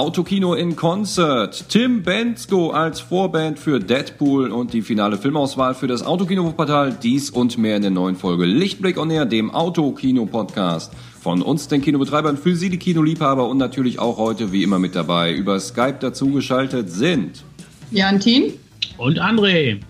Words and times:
Autokino 0.00 0.54
in 0.54 0.76
Concert. 0.76 1.68
Tim 1.68 2.02
Bensko 2.02 2.70
als 2.70 3.00
Vorband 3.00 3.58
für 3.58 3.78
Deadpool 3.78 4.50
und 4.50 4.72
die 4.72 4.80
finale 4.80 5.18
Filmauswahl 5.18 5.74
für 5.74 5.88
das 5.88 6.02
Autokino-Portal. 6.02 6.96
Dies 7.02 7.28
und 7.28 7.58
mehr 7.58 7.76
in 7.76 7.82
der 7.82 7.90
neuen 7.90 8.16
Folge 8.16 8.46
Lichtblick 8.46 8.96
on 8.96 9.10
Air, 9.10 9.26
dem 9.26 9.50
Autokino-Podcast. 9.50 10.90
Von 11.20 11.42
uns, 11.42 11.68
den 11.68 11.82
Kinobetreibern, 11.82 12.38
für 12.38 12.56
Sie, 12.56 12.70
die 12.70 12.78
Kinoliebhaber 12.78 13.46
und 13.46 13.58
natürlich 13.58 13.98
auch 13.98 14.16
heute 14.16 14.52
wie 14.52 14.62
immer 14.62 14.78
mit 14.78 14.96
dabei 14.96 15.34
über 15.34 15.60
Skype 15.60 15.98
dazugeschaltet 16.00 16.88
sind. 16.90 17.44
Jantin. 17.90 18.54
Und 18.96 19.20
André. 19.20 19.80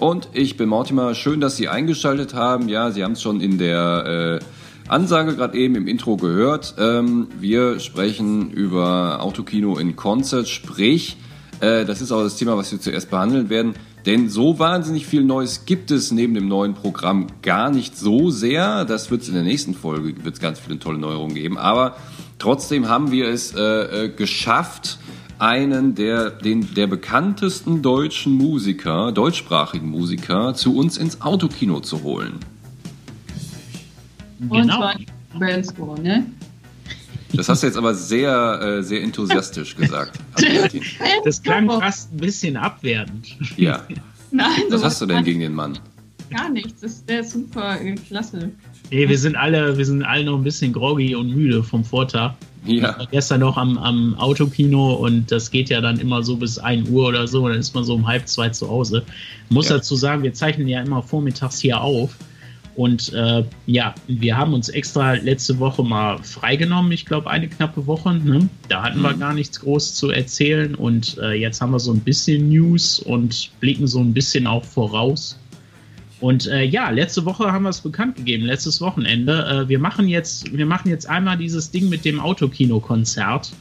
Und 0.00 0.30
ich 0.32 0.56
bin 0.56 0.68
Mortimer. 0.68 1.14
Schön, 1.14 1.40
dass 1.40 1.56
Sie 1.56 1.68
eingeschaltet 1.68 2.34
haben. 2.34 2.68
Ja, 2.68 2.90
Sie 2.90 3.04
haben 3.04 3.12
es 3.12 3.22
schon 3.22 3.40
in 3.40 3.58
der 3.58 4.40
äh, 4.40 4.44
Ansage 4.90 5.36
gerade 5.36 5.56
eben 5.56 5.76
im 5.76 5.86
Intro 5.86 6.16
gehört. 6.16 6.74
Ähm, 6.78 7.28
wir 7.38 7.78
sprechen 7.80 8.50
über 8.50 9.22
Autokino 9.22 9.78
in 9.78 9.96
Concert, 9.96 10.48
sprich, 10.48 11.16
äh, 11.60 11.84
das 11.84 12.00
ist 12.00 12.10
auch 12.10 12.22
das 12.22 12.36
Thema, 12.36 12.56
was 12.56 12.72
wir 12.72 12.80
zuerst 12.80 13.10
behandeln 13.10 13.50
werden. 13.50 13.74
Denn 14.06 14.30
so 14.30 14.58
wahnsinnig 14.58 15.06
viel 15.06 15.22
Neues 15.22 15.66
gibt 15.66 15.90
es 15.90 16.10
neben 16.10 16.34
dem 16.34 16.48
neuen 16.48 16.74
Programm 16.74 17.26
gar 17.42 17.70
nicht 17.70 17.96
so 17.96 18.30
sehr. 18.30 18.84
Das 18.84 19.10
wird 19.10 19.22
es 19.22 19.28
in 19.28 19.34
der 19.34 19.42
nächsten 19.42 19.74
Folge, 19.74 20.24
wird 20.24 20.34
es 20.34 20.40
ganz 20.40 20.58
viele 20.58 20.78
tolle 20.78 20.98
Neuerungen 20.98 21.34
geben. 21.34 21.58
Aber 21.58 21.96
trotzdem 22.38 22.88
haben 22.88 23.10
wir 23.10 23.28
es 23.28 23.54
äh, 23.54 23.60
äh, 24.06 24.08
geschafft, 24.08 24.98
einen 25.38 25.94
der, 25.94 26.30
den, 26.30 26.74
der 26.74 26.86
bekanntesten 26.86 27.82
deutschen 27.82 28.32
Musiker, 28.32 29.12
deutschsprachigen 29.12 29.88
Musiker, 29.88 30.54
zu 30.54 30.76
uns 30.76 30.98
ins 30.98 31.22
Autokino 31.22 31.80
zu 31.80 32.02
holen. 32.02 32.40
Und 34.48 34.62
genau. 34.62 34.76
zwar 34.76 34.96
Brainscore, 35.34 36.00
ne? 36.00 36.26
Das 37.32 37.48
hast 37.48 37.62
du 37.62 37.68
jetzt 37.68 37.76
aber 37.76 37.94
sehr, 37.94 38.60
äh, 38.60 38.82
sehr 38.82 39.02
enthusiastisch 39.02 39.76
gesagt. 39.76 40.18
das 41.24 41.42
klang 41.42 41.68
fast 41.68 42.12
ein 42.12 42.16
bisschen 42.16 42.56
abwertend. 42.56 43.36
Ja. 43.56 43.86
Nein, 44.32 44.48
Was 44.70 44.82
hast 44.82 45.00
du 45.00 45.06
denn 45.06 45.24
gegen 45.24 45.40
den 45.40 45.54
Mann? 45.54 45.78
Gar 46.30 46.50
nichts. 46.50 46.80
Das, 46.80 47.04
der 47.04 47.20
ist 47.20 47.32
super 47.32 47.80
äh, 47.80 47.94
klasse. 47.94 48.50
Nee, 48.90 49.08
wir 49.08 49.18
sind 49.18 49.36
alle, 49.36 49.76
wir 49.76 49.84
sind 49.84 50.02
alle 50.02 50.24
noch 50.24 50.38
ein 50.38 50.44
bisschen 50.44 50.72
groggy 50.72 51.14
und 51.14 51.34
müde 51.34 51.62
vom 51.62 51.84
Vortag. 51.84 52.34
Ja. 52.66 53.06
gestern 53.10 53.40
noch 53.40 53.56
am, 53.56 53.78
am 53.78 54.14
Autokino 54.16 54.92
und 54.92 55.32
das 55.32 55.50
geht 55.50 55.70
ja 55.70 55.80
dann 55.80 55.98
immer 55.98 56.22
so 56.22 56.36
bis 56.36 56.58
1 56.58 56.90
Uhr 56.90 57.08
oder 57.08 57.26
so, 57.26 57.44
und 57.44 57.52
dann 57.52 57.58
ist 57.58 57.74
man 57.74 57.84
so 57.84 57.94
um 57.94 58.06
halb 58.06 58.28
zwei 58.28 58.50
zu 58.50 58.68
Hause. 58.68 59.02
Muss 59.48 59.70
ja. 59.70 59.76
dazu 59.76 59.96
sagen, 59.96 60.22
wir 60.22 60.34
zeichnen 60.34 60.68
ja 60.68 60.82
immer 60.82 61.02
vormittags 61.02 61.58
hier 61.58 61.80
auf. 61.80 62.16
Und 62.76 63.12
äh, 63.12 63.44
ja, 63.66 63.94
wir 64.06 64.36
haben 64.36 64.54
uns 64.54 64.68
extra 64.68 65.14
letzte 65.14 65.58
Woche 65.58 65.82
mal 65.82 66.18
freigenommen, 66.22 66.92
ich 66.92 67.04
glaube 67.04 67.28
eine 67.28 67.48
knappe 67.48 67.86
Woche. 67.86 68.14
Ne? 68.14 68.48
Da 68.68 68.82
hatten 68.82 69.00
mhm. 69.00 69.02
wir 69.02 69.14
gar 69.14 69.34
nichts 69.34 69.60
groß 69.60 69.94
zu 69.94 70.10
erzählen 70.10 70.74
und 70.74 71.18
äh, 71.18 71.32
jetzt 71.32 71.60
haben 71.60 71.72
wir 71.72 71.80
so 71.80 71.92
ein 71.92 72.00
bisschen 72.00 72.48
News 72.48 73.00
und 73.00 73.50
blicken 73.60 73.86
so 73.86 74.00
ein 74.00 74.14
bisschen 74.14 74.46
auch 74.46 74.64
voraus. 74.64 75.38
Und 76.20 76.46
äh, 76.48 76.62
ja, 76.64 76.90
letzte 76.90 77.24
Woche 77.24 77.50
haben 77.50 77.62
wir 77.62 77.70
es 77.70 77.80
bekannt 77.80 78.16
gegeben, 78.16 78.44
letztes 78.44 78.80
Wochenende. 78.80 79.64
Äh, 79.64 79.68
wir 79.68 79.78
machen 79.78 80.06
jetzt, 80.06 80.52
wir 80.54 80.66
machen 80.66 80.90
jetzt 80.90 81.08
einmal 81.08 81.38
dieses 81.38 81.70
Ding 81.70 81.88
mit 81.88 82.04
dem 82.04 82.20
Autokino-Konzert. 82.20 83.52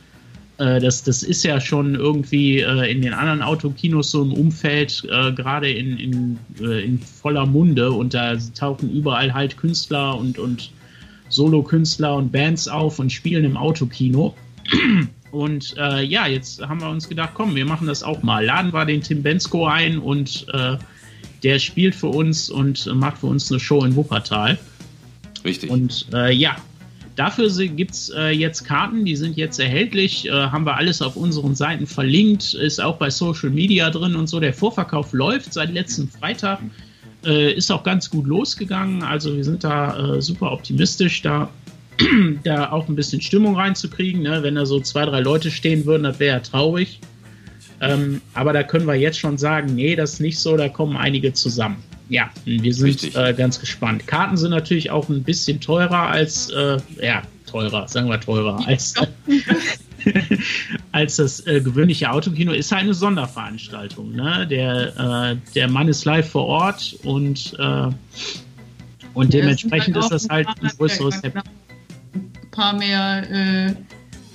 Äh, 0.59 0.81
das, 0.81 1.03
das 1.03 1.23
ist 1.23 1.43
ja 1.43 1.59
schon 1.59 1.95
irgendwie 1.95 2.59
äh, 2.59 2.91
in 2.91 3.01
den 3.01 3.13
anderen 3.13 3.41
Autokinos 3.41 4.11
so 4.11 4.21
im 4.21 4.33
Umfeld 4.33 5.03
äh, 5.09 5.31
gerade 5.31 5.71
in, 5.71 5.97
in, 5.97 6.39
äh, 6.61 6.83
in 6.83 6.99
voller 6.99 7.45
Munde 7.45 7.91
und 7.91 8.13
da 8.13 8.35
tauchen 8.55 8.91
überall 8.91 9.33
halt 9.33 9.57
Künstler 9.57 10.17
und, 10.17 10.37
und 10.37 10.71
Solo-Künstler 11.29 12.15
und 12.15 12.31
Bands 12.31 12.67
auf 12.67 12.99
und 12.99 13.11
spielen 13.11 13.45
im 13.45 13.57
Autokino. 13.57 14.35
Und 15.31 15.75
äh, 15.77 16.03
ja, 16.03 16.25
jetzt 16.25 16.59
haben 16.59 16.81
wir 16.81 16.89
uns 16.89 17.07
gedacht, 17.07 17.31
komm, 17.35 17.55
wir 17.55 17.65
machen 17.65 17.85
das 17.85 18.01
auch 18.01 18.23
mal. 18.23 18.43
Laden 18.43 18.73
wir 18.73 18.83
den 18.85 19.01
Tim 19.01 19.21
Bensko 19.21 19.67
ein 19.67 19.99
und 19.99 20.47
äh, 20.51 20.75
der 21.43 21.59
spielt 21.59 21.93
für 21.93 22.07
uns 22.07 22.49
und 22.49 22.87
macht 22.95 23.19
für 23.19 23.27
uns 23.27 23.51
eine 23.51 23.59
Show 23.59 23.85
in 23.85 23.95
Wuppertal. 23.95 24.57
Richtig. 25.45 25.69
Und 25.69 26.07
ja, 26.31 26.57
Dafür 27.19 27.49
gibt 27.49 27.91
es 27.91 28.09
äh, 28.15 28.29
jetzt 28.29 28.63
Karten, 28.63 29.03
die 29.03 29.17
sind 29.17 29.35
jetzt 29.35 29.59
erhältlich, 29.59 30.25
äh, 30.25 30.31
haben 30.31 30.65
wir 30.65 30.77
alles 30.77 31.01
auf 31.01 31.17
unseren 31.17 31.53
Seiten 31.53 31.85
verlinkt, 31.85 32.53
ist 32.53 32.79
auch 32.79 32.95
bei 32.95 33.09
Social 33.09 33.49
Media 33.49 33.89
drin 33.89 34.15
und 34.15 34.27
so. 34.27 34.39
Der 34.39 34.53
Vorverkauf 34.53 35.11
läuft 35.11 35.51
seit 35.51 35.73
letztem 35.73 36.07
Freitag, 36.07 36.61
äh, 37.25 37.51
ist 37.51 37.73
auch 37.73 37.83
ganz 37.83 38.09
gut 38.09 38.25
losgegangen. 38.25 39.03
Also 39.03 39.35
wir 39.35 39.43
sind 39.43 39.65
da 39.65 40.15
äh, 40.15 40.21
super 40.21 40.53
optimistisch, 40.53 41.21
da, 41.21 41.49
da 42.45 42.71
auch 42.71 42.87
ein 42.87 42.95
bisschen 42.95 43.19
Stimmung 43.19 43.57
reinzukriegen. 43.57 44.21
Ne? 44.21 44.41
Wenn 44.41 44.55
da 44.55 44.65
so 44.65 44.79
zwei, 44.79 45.03
drei 45.03 45.19
Leute 45.19 45.51
stehen 45.51 45.85
würden, 45.85 46.03
das 46.03 46.21
wäre 46.21 46.37
ja 46.37 46.39
traurig. 46.39 47.01
Ähm, 47.81 48.21
aber 48.33 48.53
da 48.53 48.63
können 48.63 48.87
wir 48.87 48.95
jetzt 48.95 49.19
schon 49.19 49.37
sagen, 49.37 49.75
nee, 49.75 49.97
das 49.97 50.13
ist 50.13 50.19
nicht 50.21 50.39
so, 50.39 50.55
da 50.55 50.69
kommen 50.69 50.95
einige 50.95 51.33
zusammen. 51.33 51.83
Ja, 52.09 52.31
wir 52.43 52.73
sind 52.73 53.15
äh, 53.15 53.33
ganz 53.35 53.59
gespannt. 53.59 54.07
Karten 54.07 54.35
sind 54.35 54.49
natürlich 54.49 54.89
auch 54.89 55.09
ein 55.09 55.23
bisschen 55.23 55.61
teurer 55.61 56.07
als, 56.09 56.49
äh, 56.49 56.77
ja, 57.01 57.21
teurer, 57.45 57.87
sagen 57.87 58.09
wir 58.09 58.19
teurer, 58.19 58.59
als, 58.67 58.95
als 60.91 61.17
das 61.17 61.45
äh, 61.45 61.61
gewöhnliche 61.61 62.11
Autokino. 62.11 62.51
Ist 62.51 62.71
halt 62.71 62.83
eine 62.83 62.95
Sonderveranstaltung. 62.95 64.13
Ne? 64.13 64.47
Der, 64.49 64.97
äh, 64.97 65.53
der 65.53 65.69
Mann 65.69 65.87
ist 65.87 66.05
live 66.05 66.29
vor 66.29 66.45
Ort 66.47 66.97
und, 67.03 67.55
äh, 67.59 67.89
und 69.13 69.33
dementsprechend 69.33 69.95
ist 69.95 70.09
das 70.09 70.27
halt 70.29 70.47
ein 70.47 70.71
größeres 70.77 71.23
Ein 71.23 71.33
paar 72.51 72.73
mehr 72.73 73.67
äh, 73.69 73.75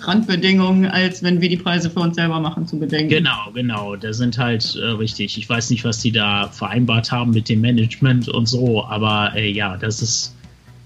Randbedingungen, 0.06 0.86
als 0.86 1.22
wenn 1.22 1.40
wir 1.40 1.48
die 1.48 1.56
Preise 1.56 1.90
für 1.90 2.00
uns 2.00 2.16
selber 2.16 2.40
machen, 2.40 2.66
zu 2.66 2.78
bedenken. 2.78 3.08
Genau, 3.08 3.50
genau. 3.54 3.96
Da 3.96 4.12
sind 4.12 4.38
halt 4.38 4.76
äh, 4.76 4.86
richtig. 4.86 5.38
Ich 5.38 5.48
weiß 5.48 5.70
nicht, 5.70 5.84
was 5.84 5.98
die 6.00 6.12
da 6.12 6.48
vereinbart 6.48 7.10
haben 7.10 7.32
mit 7.32 7.48
dem 7.48 7.60
Management 7.60 8.28
und 8.28 8.46
so, 8.46 8.84
aber 8.84 9.32
äh, 9.34 9.50
ja, 9.50 9.76
das 9.76 10.02
ist. 10.02 10.34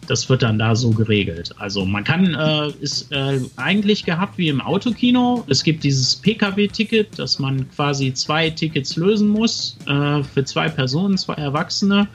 Das 0.06 0.26
wird 0.30 0.42
dann 0.42 0.58
da 0.58 0.74
so 0.74 0.88
geregelt. 0.88 1.54
Also 1.58 1.84
man 1.84 2.02
kann, 2.02 2.32
äh, 2.32 2.68
ist 2.80 3.12
äh, 3.12 3.40
eigentlich 3.56 4.06
gehabt 4.06 4.38
wie 4.38 4.48
im 4.48 4.62
Autokino. 4.62 5.44
Es 5.48 5.62
gibt 5.62 5.84
dieses 5.84 6.16
Pkw-Ticket, 6.16 7.18
dass 7.18 7.38
man 7.38 7.70
quasi 7.72 8.14
zwei 8.14 8.48
Tickets 8.48 8.96
lösen 8.96 9.28
muss 9.28 9.76
äh, 9.86 10.22
für 10.22 10.42
zwei 10.44 10.70
Personen, 10.70 11.18
zwei 11.18 11.34
Erwachsene. 11.34 12.08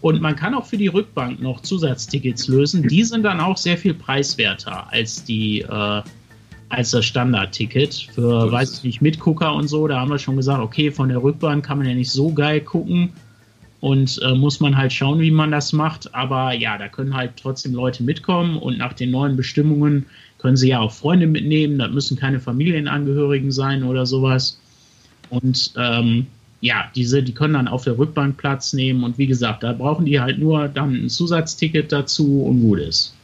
Und 0.00 0.20
man 0.20 0.34
kann 0.34 0.54
auch 0.54 0.66
für 0.66 0.76
die 0.76 0.88
Rückbank 0.88 1.40
noch 1.40 1.60
Zusatztickets 1.62 2.48
lösen. 2.48 2.86
Die 2.88 3.04
sind 3.04 3.22
dann 3.22 3.38
auch 3.38 3.56
sehr 3.56 3.78
viel 3.78 3.94
preiswerter 3.94 4.92
als 4.92 5.22
die 5.22 5.60
äh, 5.60 6.02
als 6.68 6.90
das 6.90 7.04
Standardticket 7.04 8.08
für, 8.14 8.44
das 8.44 8.52
weiß 8.52 8.78
ich 8.78 8.82
nicht, 8.84 9.02
Mitgucker 9.02 9.54
und 9.54 9.68
so. 9.68 9.86
Da 9.86 10.00
haben 10.00 10.10
wir 10.10 10.18
schon 10.18 10.36
gesagt, 10.36 10.60
okay, 10.60 10.90
von 10.90 11.08
der 11.08 11.22
Rückbahn 11.22 11.62
kann 11.62 11.78
man 11.78 11.86
ja 11.86 11.94
nicht 11.94 12.10
so 12.10 12.32
geil 12.32 12.60
gucken 12.60 13.12
und 13.80 14.20
äh, 14.22 14.34
muss 14.34 14.60
man 14.60 14.76
halt 14.76 14.92
schauen, 14.92 15.20
wie 15.20 15.30
man 15.30 15.50
das 15.50 15.72
macht. 15.72 16.14
Aber 16.14 16.52
ja, 16.52 16.78
da 16.78 16.88
können 16.88 17.14
halt 17.14 17.32
trotzdem 17.40 17.74
Leute 17.74 18.02
mitkommen 18.02 18.58
und 18.58 18.78
nach 18.78 18.92
den 18.92 19.10
neuen 19.10 19.36
Bestimmungen 19.36 20.06
können 20.38 20.56
sie 20.56 20.68
ja 20.68 20.80
auch 20.80 20.92
Freunde 20.92 21.26
mitnehmen. 21.26 21.78
Das 21.78 21.90
müssen 21.90 22.16
keine 22.16 22.40
Familienangehörigen 22.40 23.52
sein 23.52 23.84
oder 23.84 24.06
sowas. 24.06 24.60
Und 25.30 25.72
ähm, 25.76 26.26
ja, 26.60 26.90
diese, 26.94 27.22
die 27.22 27.34
können 27.34 27.54
dann 27.54 27.68
auf 27.68 27.84
der 27.84 27.98
Rückbahn 27.98 28.34
Platz 28.34 28.72
nehmen 28.72 29.04
und 29.04 29.18
wie 29.18 29.26
gesagt, 29.26 29.62
da 29.62 29.72
brauchen 29.72 30.06
die 30.06 30.20
halt 30.20 30.38
nur 30.38 30.68
dann 30.68 30.94
ein 30.94 31.08
Zusatzticket 31.08 31.92
dazu 31.92 32.44
und 32.44 32.60
gut 32.60 32.78
ist. 32.78 33.15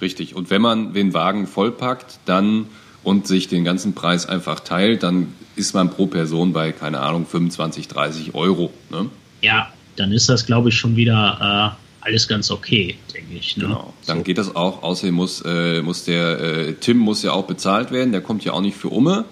Richtig. 0.00 0.34
Und 0.34 0.50
wenn 0.50 0.62
man 0.62 0.92
den 0.92 1.14
Wagen 1.14 1.46
vollpackt, 1.46 2.18
dann 2.24 2.66
und 3.02 3.26
sich 3.26 3.48
den 3.48 3.64
ganzen 3.64 3.94
Preis 3.94 4.26
einfach 4.26 4.60
teilt, 4.60 5.02
dann 5.02 5.34
ist 5.56 5.74
man 5.74 5.90
pro 5.90 6.06
Person 6.06 6.52
bei, 6.52 6.72
keine 6.72 7.00
Ahnung, 7.00 7.26
25, 7.26 7.88
30 7.88 8.34
Euro. 8.34 8.72
Ne? 8.90 9.06
Ja, 9.42 9.72
dann 9.96 10.12
ist 10.12 10.28
das, 10.28 10.46
glaube 10.46 10.68
ich, 10.68 10.74
schon 10.74 10.96
wieder 10.96 11.72
äh, 11.72 11.76
alles 12.00 12.28
ganz 12.28 12.50
okay, 12.50 12.96
denke 13.14 13.34
ich. 13.34 13.56
Ne? 13.56 13.64
Genau, 13.64 13.94
dann 14.06 14.18
so. 14.18 14.24
geht 14.24 14.38
das 14.38 14.54
auch. 14.54 14.82
Außerdem 14.82 15.14
muss, 15.14 15.42
äh, 15.44 15.82
muss 15.82 16.04
der 16.04 16.40
äh, 16.40 16.74
Tim 16.74 16.98
muss 16.98 17.22
ja 17.22 17.32
auch 17.32 17.46
bezahlt 17.46 17.90
werden, 17.90 18.12
der 18.12 18.20
kommt 18.20 18.44
ja 18.44 18.52
auch 18.52 18.60
nicht 18.60 18.76
für 18.76 18.88
Umme. 18.88 19.24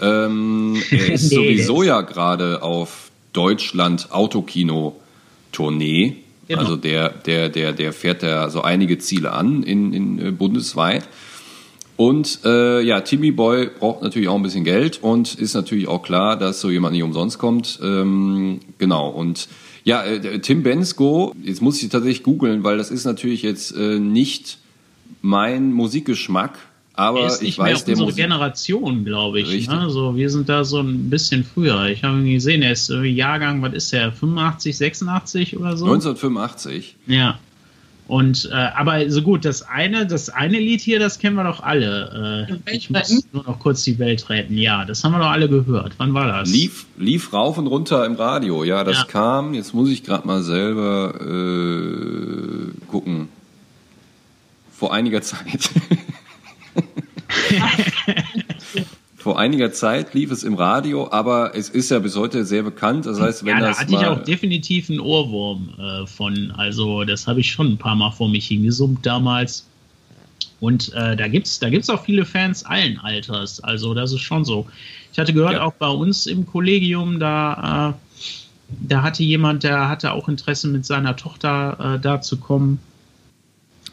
Ähm, 0.00 0.80
er 0.90 1.12
ist 1.12 1.30
nee, 1.30 1.36
sowieso 1.36 1.82
ja 1.82 2.00
gerade 2.02 2.62
auf 2.62 3.10
Deutschland 3.32 4.12
Autokino-Tournee. 4.12 6.16
Genau. 6.48 6.62
Also 6.62 6.76
der, 6.76 7.10
der, 7.10 7.50
der, 7.50 7.72
der 7.72 7.92
fährt 7.92 8.22
da 8.22 8.48
so 8.50 8.62
einige 8.62 8.98
Ziele 8.98 9.32
an 9.32 9.62
in, 9.62 9.92
in 9.92 10.18
äh, 10.18 10.30
bundesweit. 10.32 11.08
Und 11.96 12.40
äh, 12.44 12.80
ja, 12.80 13.00
Timmy 13.00 13.32
Boy 13.32 13.70
braucht 13.76 14.02
natürlich 14.02 14.28
auch 14.28 14.36
ein 14.36 14.42
bisschen 14.42 14.64
Geld 14.64 15.02
und 15.02 15.34
ist 15.34 15.54
natürlich 15.54 15.88
auch 15.88 16.02
klar, 16.02 16.38
dass 16.38 16.60
so 16.60 16.70
jemand 16.70 16.94
nicht 16.94 17.02
umsonst 17.02 17.38
kommt. 17.38 17.80
Ähm, 17.82 18.60
genau. 18.78 19.08
Und 19.08 19.48
ja, 19.82 20.04
äh, 20.04 20.38
Tim 20.38 20.62
Bensko, 20.62 21.34
jetzt 21.42 21.60
muss 21.60 21.82
ich 21.82 21.88
tatsächlich 21.88 22.22
googeln, 22.22 22.62
weil 22.62 22.78
das 22.78 22.90
ist 22.90 23.04
natürlich 23.04 23.42
jetzt 23.42 23.76
äh, 23.76 23.98
nicht 23.98 24.58
mein 25.22 25.72
Musikgeschmack. 25.72 26.58
Aber 26.98 27.26
ist 27.26 27.42
ich 27.42 27.56
weiß, 27.56 27.84
der 27.84 27.92
unsere 27.92 28.12
Generation, 28.12 29.04
glaube 29.04 29.38
ich. 29.38 29.68
Ne? 29.68 29.88
So, 29.88 30.16
wir 30.16 30.28
sind 30.30 30.48
da 30.48 30.64
so 30.64 30.80
ein 30.80 31.08
bisschen 31.08 31.44
früher. 31.44 31.84
Ich 31.86 32.02
habe 32.02 32.18
ihn 32.18 32.32
gesehen, 32.32 32.60
er 32.60 32.72
ist 32.72 32.88
Jahrgang, 32.90 33.62
was 33.62 33.72
ist 33.72 33.92
der, 33.92 34.10
85, 34.10 34.76
86 34.76 35.56
oder 35.56 35.76
so? 35.76 35.84
1985. 35.84 36.96
Ja. 37.06 37.38
Und 38.08 38.50
äh, 38.50 38.54
aber 38.54 39.08
so 39.10 39.22
gut, 39.22 39.44
das 39.44 39.62
eine, 39.62 40.08
das 40.08 40.28
eine 40.28 40.58
Lied 40.58 40.80
hier, 40.80 40.98
das 40.98 41.20
kennen 41.20 41.36
wir 41.36 41.44
doch 41.44 41.60
alle. 41.62 42.48
Äh, 42.66 42.74
ich 42.74 42.90
muss 42.90 43.22
nur 43.32 43.44
noch 43.44 43.60
kurz 43.60 43.84
die 43.84 44.00
Welt 44.00 44.28
retten. 44.28 44.58
Ja, 44.58 44.84
das 44.84 45.04
haben 45.04 45.12
wir 45.12 45.18
doch 45.20 45.30
alle 45.30 45.48
gehört. 45.48 45.92
Wann 45.98 46.14
war 46.14 46.26
das? 46.26 46.50
Lief, 46.50 46.86
lief 46.96 47.32
rauf 47.32 47.58
und 47.58 47.68
runter 47.68 48.04
im 48.06 48.14
Radio. 48.14 48.64
Ja, 48.64 48.82
das 48.82 48.96
ja. 48.96 49.04
kam. 49.04 49.54
Jetzt 49.54 49.72
muss 49.72 49.88
ich 49.88 50.02
gerade 50.02 50.26
mal 50.26 50.42
selber 50.42 51.14
äh, 51.20 52.86
gucken. 52.88 53.28
Vor 54.72 54.92
einiger 54.92 55.22
Zeit. 55.22 55.70
vor 59.16 59.38
einiger 59.38 59.72
Zeit 59.72 60.14
lief 60.14 60.30
es 60.30 60.44
im 60.44 60.54
Radio, 60.54 61.10
aber 61.10 61.54
es 61.54 61.68
ist 61.68 61.90
ja 61.90 61.98
bis 61.98 62.16
heute 62.16 62.44
sehr 62.44 62.62
bekannt. 62.62 63.04
Das 63.04 63.20
heißt, 63.20 63.44
wenn 63.44 63.56
ja, 63.56 63.60
da 63.60 63.68
das 63.68 63.80
hatte 63.80 63.94
ich 63.94 64.06
auch 64.06 64.22
definitiv 64.22 64.88
einen 64.88 65.00
Ohrwurm 65.00 65.74
äh, 65.78 66.06
von. 66.06 66.52
Also 66.52 67.04
das 67.04 67.26
habe 67.26 67.40
ich 67.40 67.50
schon 67.50 67.72
ein 67.72 67.78
paar 67.78 67.96
Mal 67.96 68.10
vor 68.10 68.28
mich 68.28 68.46
hingesummt 68.46 69.04
damals. 69.04 69.66
Und 70.60 70.92
äh, 70.94 71.16
da 71.16 71.28
gibt's 71.28 71.58
da 71.58 71.68
gibt's 71.68 71.90
auch 71.90 72.02
viele 72.04 72.24
Fans 72.24 72.64
allen 72.64 72.98
Alters. 72.98 73.62
Also 73.62 73.92
das 73.92 74.12
ist 74.12 74.22
schon 74.22 74.44
so. 74.44 74.66
Ich 75.12 75.18
hatte 75.18 75.32
gehört, 75.32 75.54
ja. 75.54 75.62
auch 75.62 75.74
bei 75.74 75.88
uns 75.88 76.26
im 76.26 76.46
Kollegium, 76.46 77.18
da, 77.18 77.90
äh, 77.90 78.16
da 78.88 79.02
hatte 79.02 79.22
jemand, 79.24 79.62
der 79.62 79.88
hatte 79.88 80.12
auch 80.12 80.28
Interesse 80.28 80.68
mit 80.68 80.86
seiner 80.86 81.16
Tochter 81.16 81.96
äh, 81.96 82.00
da 82.00 82.20
zu 82.20 82.38
kommen. 82.38 82.78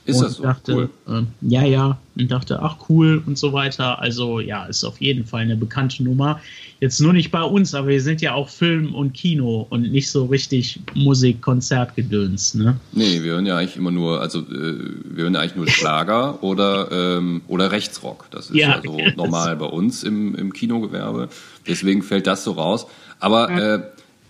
Ist 0.06 0.18
und 0.18 0.24
das 0.26 0.34
so? 0.36 0.44
Dachte, 0.44 0.74
cool. 0.74 0.90
äh, 1.08 1.50
ja, 1.50 1.64
ja, 1.64 1.98
und 2.16 2.32
dachte, 2.32 2.62
ach 2.62 2.78
cool 2.90 3.24
und 3.26 3.38
so 3.38 3.54
weiter. 3.54 4.00
Also 4.00 4.40
ja, 4.40 4.66
ist 4.66 4.84
auf 4.84 5.02
jeden 5.02 5.26
Fall 5.26 5.42
eine 5.42 5.56
bekannte 5.56 6.04
Nummer. 6.04 6.40
Jetzt 6.80 7.00
nur 7.00 7.14
nicht 7.14 7.32
bei 7.32 7.42
uns, 7.42 7.74
aber 7.74 7.88
wir 7.88 8.02
sind 8.02 8.22
ja 8.22 8.34
auch 8.34 8.50
Film 8.50 8.94
und 8.94 9.14
Kino 9.14 9.66
und 9.70 9.92
nicht 9.92 10.10
so 10.12 10.26
richtig 10.26 10.80
Musik, 10.94 11.42
Konzertgedöns, 11.42 12.54
ne? 12.54 12.78
Nee, 12.92 13.24
wir 13.24 13.34
hören 13.34 13.46
ja 13.46 13.58
eigentlich 13.58 13.78
immer 13.78 13.92
nur, 13.92 14.22
also 14.22 14.40
äh, 14.40 14.46
wir 14.50 15.24
hören 15.24 15.34
ja 15.34 15.40
eigentlich 15.40 15.56
nur 15.56 15.68
Schlager 15.68 16.44
oder, 16.44 16.92
ähm, 16.92 17.42
oder 17.48 17.72
Rechtsrock. 17.72 18.28
Das 18.32 18.50
ist 18.50 18.58
ja, 18.58 18.76
ja 18.76 18.82
so 18.86 18.98
normal 19.16 19.56
bei 19.56 19.66
uns 19.66 20.04
im, 20.04 20.36
im 20.36 20.54
Kinogewerbe. 20.54 21.30
Deswegen 21.68 22.04
fällt 22.04 22.28
das 22.28 22.44
so 22.44 22.52
raus. 22.52 22.86
Aber 23.20 23.50
äh, 23.50 23.80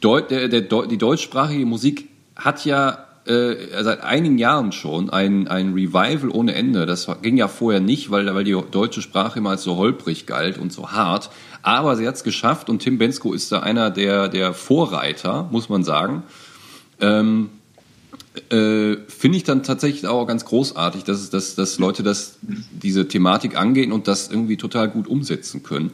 Deut, 0.06 0.30
der, 0.30 0.48
der, 0.48 0.62
die 0.62 0.98
deutschsprachige 0.98 1.66
Musik 1.66 2.10
hat 2.36 2.64
ja 2.66 3.06
äh, 3.26 3.84
seit 3.84 4.04
einigen 4.04 4.38
Jahren 4.38 4.72
schon 4.72 5.10
ein, 5.10 5.48
ein 5.48 5.74
Revival 5.74 6.30
ohne 6.30 6.54
Ende. 6.54 6.86
Das 6.86 7.08
ging 7.22 7.38
ja 7.38 7.48
vorher 7.48 7.82
nicht, 7.82 8.12
weil, 8.12 8.34
weil 8.34 8.44
die 8.44 8.58
deutsche 8.72 9.02
Sprache 9.02 9.40
immer 9.40 9.52
als 9.52 9.64
so 9.64 9.78
holprig 9.78 10.26
galt 10.26 10.58
und 10.58 10.72
so 10.72 10.92
hart. 10.92 11.30
Aber 11.62 11.96
sie 11.96 12.08
hat 12.08 12.16
es 12.16 12.24
geschafft 12.24 12.70
und 12.70 12.80
Tim 12.80 12.98
Bensko 12.98 13.34
ist 13.34 13.52
da 13.52 13.62
einer 13.62 13.90
der, 13.90 14.28
der 14.28 14.54
Vorreiter, 14.54 15.50
muss 15.52 15.70
man 15.70 15.84
sagen. 15.84 16.24
Ähm, 17.02 17.50
äh, 18.52 18.98
Finde 19.08 19.38
ich 19.38 19.44
dann 19.44 19.64
tatsächlich 19.64 20.06
auch 20.08 20.26
ganz 20.28 20.46
großartig, 20.46 21.04
dass, 21.04 21.30
dass, 21.30 21.56
dass 21.56 21.80
Leute 21.80 22.04
das, 22.04 22.38
diese 22.42 23.08
Thematik 23.08 23.58
angehen 23.58 23.92
und 23.92 24.08
das 24.08 24.30
irgendwie 24.30 24.58
total 24.58 24.90
gut 24.90 25.08
umsetzen 25.08 25.64
können 25.64 25.92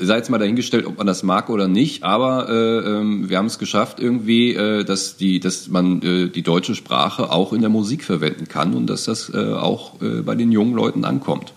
sei 0.00 0.16
jetzt 0.16 0.30
mal 0.30 0.38
dahingestellt, 0.38 0.86
ob 0.86 0.98
man 0.98 1.06
das 1.06 1.22
mag 1.22 1.50
oder 1.50 1.68
nicht, 1.68 2.02
aber 2.02 2.48
äh, 2.48 2.88
ähm, 2.88 3.28
wir 3.28 3.38
haben 3.38 3.46
es 3.46 3.58
geschafft 3.58 4.00
irgendwie, 4.00 4.54
äh, 4.54 4.84
dass 4.84 5.16
die, 5.16 5.40
dass 5.40 5.68
man 5.68 6.02
äh, 6.02 6.28
die 6.28 6.42
deutsche 6.42 6.74
Sprache 6.74 7.30
auch 7.30 7.52
in 7.52 7.60
der 7.60 7.70
Musik 7.70 8.04
verwenden 8.04 8.48
kann 8.48 8.74
und 8.74 8.86
dass 8.86 9.04
das 9.04 9.32
äh, 9.32 9.52
auch 9.52 10.00
äh, 10.00 10.22
bei 10.22 10.34
den 10.34 10.52
jungen 10.52 10.74
Leuten 10.74 11.04
ankommt. 11.04 11.52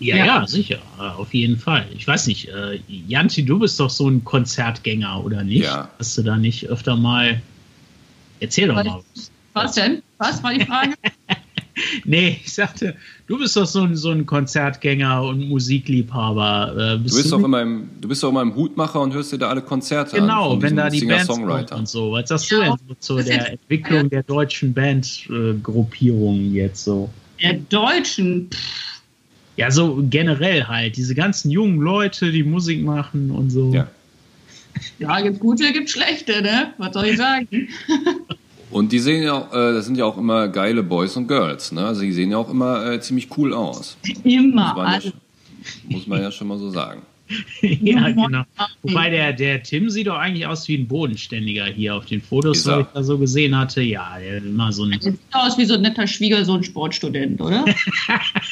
Ja, 0.00 0.16
ja, 0.16 0.26
ja, 0.26 0.46
sicher, 0.46 0.78
äh, 0.98 1.02
auf 1.02 1.34
jeden 1.34 1.58
Fall. 1.58 1.86
Ich 1.94 2.06
weiß 2.06 2.26
nicht, 2.26 2.48
äh, 2.48 2.80
Janti, 2.88 3.44
du 3.44 3.58
bist 3.58 3.78
doch 3.78 3.90
so 3.90 4.08
ein 4.08 4.24
Konzertgänger, 4.24 5.22
oder 5.22 5.44
nicht? 5.44 5.64
Ja. 5.64 5.90
Hast 5.98 6.16
du 6.16 6.22
da 6.22 6.36
nicht 6.38 6.68
öfter 6.68 6.96
mal. 6.96 7.42
Erzähl 8.40 8.68
doch 8.68 8.76
mal. 8.76 9.02
Was 9.52 9.74
denn? 9.74 10.02
Was 10.16 10.42
war 10.42 10.54
die 10.54 10.64
Frage? 10.64 10.94
nee, 12.04 12.40
ich 12.44 12.52
sagte, 12.52 12.96
du 13.26 13.38
bist 13.38 13.56
doch 13.56 13.66
so 13.66 13.82
ein, 13.82 13.96
so 13.96 14.10
ein 14.10 14.26
Konzertgänger 14.26 15.22
und 15.22 15.48
Musikliebhaber. 15.48 16.94
Äh, 16.94 16.98
bist 16.98 17.14
du, 17.14 17.18
bist 17.18 17.32
du, 17.32 17.36
doch 17.36 17.44
immer 17.44 17.62
im, 17.62 17.88
du 18.00 18.08
bist 18.08 18.22
doch 18.22 18.30
immer 18.30 18.42
im 18.42 18.54
Hutmacher 18.54 19.00
und 19.00 19.12
hörst 19.12 19.32
dir 19.32 19.38
da 19.38 19.48
alle 19.48 19.62
Konzerte 19.62 20.16
genau, 20.16 20.52
an. 20.52 20.60
Genau, 20.60 20.62
wenn 20.62 20.76
da 20.76 20.88
die 20.88 21.04
Bands 21.04 21.28
kommt 21.28 21.72
und 21.72 21.88
so. 21.88 22.12
Was 22.12 22.28
sagst 22.28 22.50
ja, 22.50 22.70
du 22.70 22.76
denn 22.88 22.96
zu 23.00 23.16
der 23.16 23.52
Entwicklung 23.52 24.10
der 24.10 24.22
deutschen 24.22 24.74
Bandgruppierungen 24.74 26.54
jetzt 26.54 26.84
so? 26.84 27.10
Der 27.42 27.54
deutschen? 27.54 28.50
Ja, 29.56 29.70
so 29.70 30.02
generell 30.08 30.64
halt. 30.64 30.96
Diese 30.96 31.14
ganzen 31.14 31.50
jungen 31.50 31.80
Leute, 31.80 32.32
die 32.32 32.42
Musik 32.42 32.82
machen 32.82 33.30
und 33.30 33.50
so. 33.50 33.72
Ja. 33.72 33.88
Ja, 34.98 35.20
gibt 35.20 35.40
gute, 35.40 35.72
gibt 35.72 35.90
schlechte, 35.90 36.42
ne? 36.42 36.72
Was 36.78 36.94
soll 36.94 37.06
ich 37.06 37.16
sagen? 37.16 37.48
Und 38.70 38.92
die 38.92 38.98
sehen 38.98 39.22
ja 39.22 39.34
auch, 39.34 39.52
äh, 39.52 39.72
das 39.72 39.86
sind 39.86 39.96
ja 39.96 40.04
auch 40.04 40.16
immer 40.16 40.48
geile 40.48 40.82
Boys 40.82 41.16
und 41.16 41.26
Girls, 41.26 41.72
ne? 41.72 41.84
Also 41.86 42.02
die 42.02 42.12
sehen 42.12 42.30
ja 42.30 42.38
auch 42.38 42.50
immer 42.50 42.86
äh, 42.86 43.00
ziemlich 43.00 43.28
cool 43.36 43.52
aus. 43.52 43.96
Immer. 44.24 44.74
Muss 44.74 44.76
man, 44.76 45.00
ja, 45.02 45.10
muss 45.88 46.06
man 46.06 46.22
ja 46.22 46.30
schon 46.30 46.48
mal 46.48 46.58
so 46.58 46.70
sagen. 46.70 47.02
ja, 47.62 48.10
genau. 48.10 48.42
Wobei 48.82 49.10
der, 49.10 49.32
der 49.32 49.62
Tim 49.62 49.88
sieht 49.90 50.06
doch 50.06 50.16
eigentlich 50.16 50.46
aus 50.46 50.66
wie 50.68 50.76
ein 50.76 50.88
Bodenständiger 50.88 51.66
hier 51.66 51.94
auf 51.94 52.06
den 52.06 52.20
Fotos, 52.20 52.64
die 52.64 52.70
ich 52.70 52.86
da 52.92 53.02
so 53.02 53.18
gesehen 53.18 53.56
hatte. 53.56 53.82
Ja, 53.82 54.18
der 54.18 54.38
immer 54.38 54.72
so 54.72 54.84
ein. 54.84 54.90
Der 54.90 55.00
sieht 55.00 55.18
aus 55.32 55.56
wie 55.58 55.64
so 55.64 55.74
ein 55.74 55.82
netter 55.82 56.06
Schwiegersohn 56.06 56.62
Sportstudent, 56.64 57.40
oder? 57.40 57.64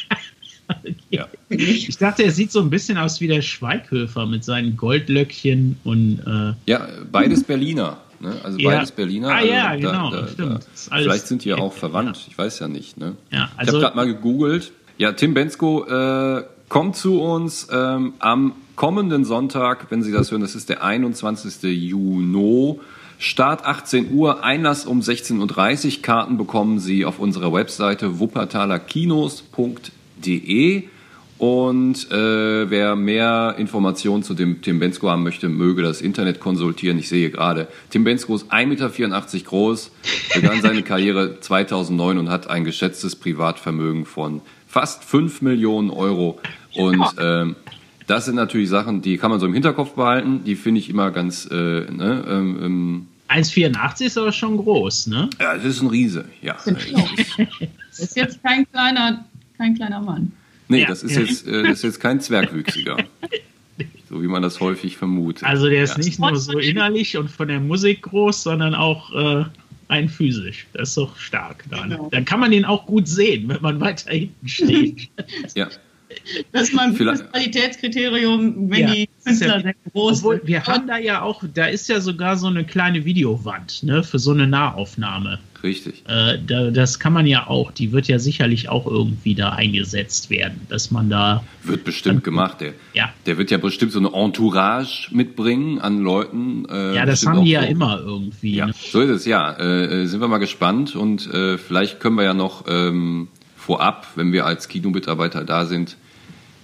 ja. 1.10 1.26
Ich 1.48 1.96
dachte, 1.96 2.24
er 2.24 2.30
sieht 2.30 2.52
so 2.52 2.60
ein 2.60 2.70
bisschen 2.70 2.98
aus 2.98 3.20
wie 3.20 3.26
der 3.26 3.42
Schweighöfer 3.42 4.26
mit 4.26 4.44
seinen 4.44 4.76
Goldlöckchen 4.76 5.76
und. 5.84 6.20
Äh 6.26 6.70
ja, 6.70 6.88
beides 7.10 7.42
Berliner. 7.42 7.98
Ne? 8.20 8.34
Also 8.42 8.58
ja. 8.58 8.70
beides 8.70 8.92
Berliner. 8.92 9.28
Ah 9.28 9.40
ja, 9.40 9.68
also 9.68 9.86
da, 9.86 9.92
genau, 9.92 10.10
da, 10.10 10.28
stimmt. 10.28 10.66
Da, 10.90 10.96
vielleicht 10.96 11.26
sind 11.26 11.44
die 11.44 11.50
ja 11.50 11.58
auch 11.58 11.72
verwandt, 11.72 12.26
ich 12.28 12.36
weiß 12.36 12.58
ja 12.58 12.68
nicht. 12.68 12.96
Ne? 12.96 13.16
Ja, 13.30 13.50
also, 13.56 13.70
ich 13.70 13.74
habe 13.74 13.84
gerade 13.84 13.96
mal 13.96 14.06
gegoogelt. 14.06 14.72
Ja, 14.96 15.12
Tim 15.12 15.34
Bensko 15.34 15.86
äh, 15.86 16.44
kommt 16.68 16.96
zu 16.96 17.20
uns 17.20 17.68
ähm, 17.70 18.14
am 18.18 18.52
kommenden 18.76 19.24
Sonntag, 19.24 19.86
wenn 19.90 20.02
Sie 20.02 20.12
das 20.12 20.30
hören, 20.30 20.40
das 20.40 20.54
ist 20.54 20.68
der 20.68 20.84
21. 20.84 21.62
Juni. 21.62 22.78
Start 23.20 23.64
18 23.64 24.12
Uhr, 24.12 24.44
Einlass 24.44 24.86
um 24.86 25.00
16.30 25.00 25.96
Uhr. 25.96 26.02
Karten 26.02 26.38
bekommen 26.38 26.78
Sie 26.78 27.04
auf 27.04 27.18
unserer 27.18 27.52
Webseite 27.52 28.20
wuppertalerkinos.de. 28.20 30.84
Und 31.38 32.10
äh, 32.10 32.68
wer 32.68 32.96
mehr 32.96 33.54
Informationen 33.58 34.24
zu 34.24 34.34
dem 34.34 34.60
Tim 34.60 34.80
Bensko 34.80 35.08
haben 35.08 35.22
möchte, 35.22 35.48
möge 35.48 35.82
das 35.82 36.00
Internet 36.00 36.40
konsultieren. 36.40 36.98
Ich 36.98 37.08
sehe 37.08 37.30
gerade, 37.30 37.68
Tim 37.90 38.02
Bensko 38.02 38.34
ist 38.34 38.52
1,84 38.52 38.66
Meter 38.66 39.44
groß, 39.44 39.92
begann 40.34 40.60
seine 40.60 40.82
Karriere 40.82 41.38
2009 41.38 42.18
und 42.18 42.28
hat 42.28 42.50
ein 42.50 42.64
geschätztes 42.64 43.14
Privatvermögen 43.14 44.04
von 44.04 44.40
fast 44.66 45.04
5 45.04 45.42
Millionen 45.42 45.90
Euro. 45.90 46.40
Und 46.74 47.04
ähm, 47.20 47.54
das 48.08 48.24
sind 48.24 48.34
natürlich 48.34 48.68
Sachen, 48.68 49.00
die 49.00 49.16
kann 49.16 49.30
man 49.30 49.38
so 49.38 49.46
im 49.46 49.54
Hinterkopf 49.54 49.92
behalten. 49.92 50.42
Die 50.44 50.56
finde 50.56 50.80
ich 50.80 50.90
immer 50.90 51.12
ganz... 51.12 51.46
Äh, 51.50 51.54
ne, 51.54 52.24
ähm, 52.28 53.06
1,84 53.28 54.06
ist 54.06 54.18
aber 54.18 54.32
schon 54.32 54.56
groß, 54.56 55.08
ne? 55.08 55.28
Ja, 55.38 55.54
das 55.54 55.64
ist 55.64 55.82
ein 55.82 55.88
Riese, 55.88 56.24
ja. 56.40 56.56
Das 56.64 57.98
ist 57.98 58.16
jetzt 58.16 58.42
kein 58.42 58.66
kleiner, 58.72 59.24
kein 59.58 59.74
kleiner 59.74 60.00
Mann. 60.00 60.32
Nee, 60.68 60.82
ja. 60.82 60.88
das, 60.88 61.02
ist 61.02 61.16
jetzt, 61.16 61.46
äh, 61.46 61.62
das 61.62 61.78
ist 61.78 61.84
jetzt 61.84 62.00
kein 62.00 62.20
Zwergwüchsiger. 62.20 62.96
so 64.08 64.22
wie 64.22 64.26
man 64.26 64.42
das 64.42 64.60
häufig 64.60 64.96
vermutet. 64.96 65.44
Also 65.44 65.68
der 65.68 65.84
ist 65.84 65.96
ja. 65.96 66.04
nicht 66.04 66.18
nur 66.18 66.36
so 66.36 66.58
innerlich 66.58 67.16
und 67.16 67.30
von 67.30 67.48
der 67.48 67.60
Musik 67.60 68.02
groß, 68.02 68.42
sondern 68.42 68.74
auch 68.74 69.14
äh, 69.14 69.44
ein 69.88 70.08
physisch. 70.08 70.66
Das 70.72 70.90
ist 70.90 70.96
doch 70.96 71.16
stark. 71.18 71.64
Dann. 71.70 71.90
Genau. 71.90 72.08
dann 72.10 72.24
kann 72.24 72.40
man 72.40 72.50
den 72.50 72.64
auch 72.64 72.86
gut 72.86 73.08
sehen, 73.08 73.48
wenn 73.48 73.62
man 73.62 73.80
weiter 73.80 74.10
hinten 74.12 74.48
steht. 74.48 75.08
ja. 75.54 75.68
Das 76.52 76.62
ist 76.62 76.74
mal 76.74 76.88
ein 76.88 76.96
Qualitätskriterium, 76.96 78.70
wenn 78.70 78.80
ja, 78.80 78.94
die 78.94 79.08
Künstler 79.24 79.60
sehr 79.60 79.74
groß 79.92 80.20
sind. 80.20 80.46
Wir 80.46 80.64
haben 80.64 80.86
da 80.86 80.96
ja 80.96 81.20
auch, 81.22 81.44
da 81.54 81.66
ist 81.66 81.88
ja 81.88 82.00
sogar 82.00 82.36
so 82.36 82.46
eine 82.46 82.64
kleine 82.64 83.04
Videowand 83.04 83.82
ne, 83.82 84.02
für 84.02 84.18
so 84.18 84.30
eine 84.30 84.46
Nahaufnahme. 84.46 85.38
Richtig. 85.62 86.04
Äh, 86.06 86.38
da, 86.46 86.70
das 86.70 87.00
kann 87.00 87.12
man 87.12 87.26
ja 87.26 87.48
auch, 87.48 87.72
die 87.72 87.90
wird 87.90 88.06
ja 88.06 88.18
sicherlich 88.18 88.68
auch 88.68 88.86
irgendwie 88.86 89.34
da 89.34 89.50
eingesetzt 89.50 90.30
werden, 90.30 90.60
dass 90.68 90.90
man 90.90 91.10
da. 91.10 91.42
Wird 91.64 91.84
bestimmt 91.84 92.22
gemacht, 92.22 92.60
der. 92.60 92.74
Ja. 92.94 93.12
Der 93.26 93.38
wird 93.38 93.50
ja 93.50 93.58
bestimmt 93.58 93.92
so 93.92 93.98
eine 93.98 94.12
Entourage 94.12 95.08
mitbringen 95.10 95.80
an 95.80 96.00
Leuten. 96.00 96.64
Äh, 96.70 96.94
ja, 96.94 97.06
das 97.06 97.26
haben 97.26 97.44
die 97.44 97.50
ja 97.50 97.62
so. 97.62 97.68
immer 97.68 97.98
irgendwie. 97.98 98.54
Ja, 98.54 98.66
ne? 98.66 98.74
so 98.76 99.00
ist 99.00 99.10
es, 99.10 99.26
ja. 99.26 99.52
Äh, 99.58 100.06
sind 100.06 100.20
wir 100.20 100.28
mal 100.28 100.38
gespannt 100.38 100.94
und 100.94 101.26
äh, 101.32 101.58
vielleicht 101.58 101.98
können 101.98 102.14
wir 102.14 102.24
ja 102.24 102.34
noch 102.34 102.64
ähm, 102.68 103.28
vorab, 103.56 104.06
wenn 104.14 104.32
wir 104.32 104.46
als 104.46 104.68
Kinomitarbeiter 104.68 105.44
da 105.44 105.66
sind, 105.66 105.96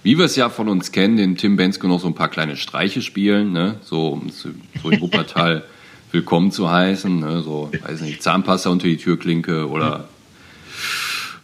wie 0.03 0.17
wir 0.17 0.25
es 0.25 0.35
ja 0.35 0.49
von 0.49 0.69
uns 0.69 0.91
kennen, 0.91 1.17
den 1.17 1.35
Tim 1.35 1.57
Bensko 1.57 1.87
noch 1.87 1.99
so 1.99 2.07
ein 2.07 2.15
paar 2.15 2.29
kleine 2.29 2.55
Streiche 2.55 3.01
spielen, 3.01 3.51
ne? 3.51 3.75
so, 3.81 4.21
so 4.29 4.89
in 4.89 5.01
Wuppertal 5.01 5.63
willkommen 6.15 6.49
zu 6.49 6.71
heißen, 6.71 7.19
ne? 7.19 7.41
so, 7.41 7.69
weiß 7.85 7.99
nicht, 7.99 8.23
Zahnpasta 8.23 8.69
unter 8.69 8.87
die 8.87 8.95
Türklinke 8.95 9.69
oder 9.69 10.07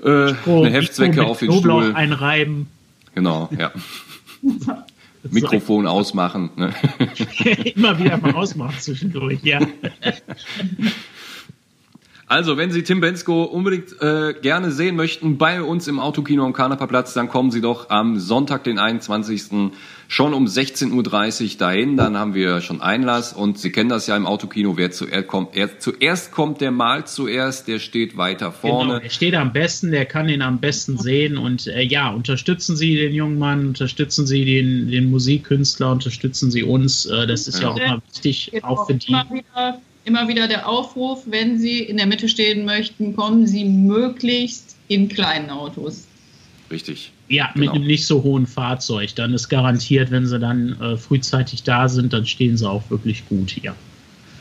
äh, 0.01 0.33
eine 0.45 0.69
Heftzwecke 0.69 1.25
auf 1.25 1.39
den 1.39 1.51
Stuhl. 1.51 1.93
einreiben. 1.93 2.67
Genau, 3.13 3.49
ja. 3.57 3.73
Mikrofon 5.29 5.87
ausmachen. 5.87 6.51
Ne? 6.55 6.73
Immer 7.75 7.99
wieder 7.99 8.17
mal 8.17 8.33
ausmachen 8.33 8.79
zwischendurch, 8.79 9.43
ja. 9.43 9.59
Also, 12.31 12.55
wenn 12.55 12.71
Sie 12.71 12.83
Tim 12.83 13.01
Bensko 13.01 13.43
unbedingt 13.43 14.01
äh, 14.01 14.33
gerne 14.41 14.71
sehen 14.71 14.95
möchten 14.95 15.37
bei 15.37 15.61
uns 15.61 15.89
im 15.89 15.99
Autokino 15.99 16.45
am 16.45 16.53
Karnaperplatz, 16.53 17.13
dann 17.13 17.27
kommen 17.27 17.51
Sie 17.51 17.59
doch 17.59 17.89
am 17.89 18.19
Sonntag, 18.19 18.63
den 18.63 18.79
21. 18.79 19.73
schon 20.07 20.33
um 20.33 20.45
16.30 20.45 20.93
Uhr 20.93 21.57
dahin. 21.57 21.97
Dann 21.97 22.15
haben 22.15 22.33
wir 22.33 22.61
schon 22.61 22.79
Einlass 22.79 23.33
und 23.33 23.59
Sie 23.59 23.73
kennen 23.73 23.89
das 23.89 24.07
ja 24.07 24.15
im 24.15 24.25
Autokino. 24.25 24.77
Wer 24.77 24.91
zuerst 24.91 25.27
kommt, 25.27 25.57
er, 25.57 25.77
zuerst 25.79 26.31
kommt, 26.31 26.61
der 26.61 26.71
malt 26.71 27.09
zuerst, 27.09 27.67
der 27.67 27.79
steht 27.79 28.15
weiter 28.15 28.53
vorne. 28.53 28.93
Genau, 28.93 29.03
er 29.03 29.09
steht 29.09 29.35
am 29.35 29.51
besten, 29.51 29.91
der 29.91 30.05
kann 30.05 30.29
ihn 30.29 30.41
am 30.41 30.61
besten 30.61 30.97
sehen. 30.97 31.37
Und 31.37 31.67
äh, 31.67 31.81
ja, 31.81 32.11
unterstützen 32.11 32.77
Sie 32.77 32.95
den 32.95 33.13
jungen 33.13 33.39
Mann, 33.39 33.67
unterstützen 33.67 34.25
Sie 34.25 34.45
den, 34.45 34.89
den 34.89 35.11
Musikkünstler, 35.11 35.91
unterstützen 35.91 36.49
Sie 36.49 36.63
uns. 36.63 37.05
Äh, 37.07 37.27
das 37.27 37.49
ist 37.49 37.59
ja, 37.59 37.63
ja 37.63 37.73
auch 37.73 37.77
immer 37.77 38.01
wichtig, 38.09 38.51
genau. 38.53 38.67
auch 38.67 38.87
für 38.87 38.93
die 38.93 39.17
immer 40.03 40.27
wieder 40.27 40.47
der 40.47 40.67
Aufruf, 40.67 41.23
wenn 41.25 41.59
Sie 41.59 41.79
in 41.79 41.97
der 41.97 42.07
Mitte 42.07 42.27
stehen 42.27 42.65
möchten, 42.65 43.15
kommen 43.15 43.47
Sie 43.47 43.65
möglichst 43.65 44.75
in 44.87 45.09
kleinen 45.09 45.49
Autos. 45.49 46.07
Richtig. 46.69 47.11
Ja, 47.27 47.49
genau. 47.53 47.65
mit 47.65 47.75
einem 47.75 47.87
nicht 47.87 48.05
so 48.05 48.23
hohen 48.23 48.47
Fahrzeug. 48.47 49.15
Dann 49.15 49.33
ist 49.33 49.49
garantiert, 49.49 50.11
wenn 50.11 50.25
Sie 50.25 50.39
dann 50.39 50.79
äh, 50.81 50.97
frühzeitig 50.97 51.63
da 51.63 51.87
sind, 51.87 52.13
dann 52.13 52.25
stehen 52.25 52.57
Sie 52.57 52.67
auch 52.67 52.89
wirklich 52.89 53.27
gut 53.27 53.51
hier. 53.51 53.75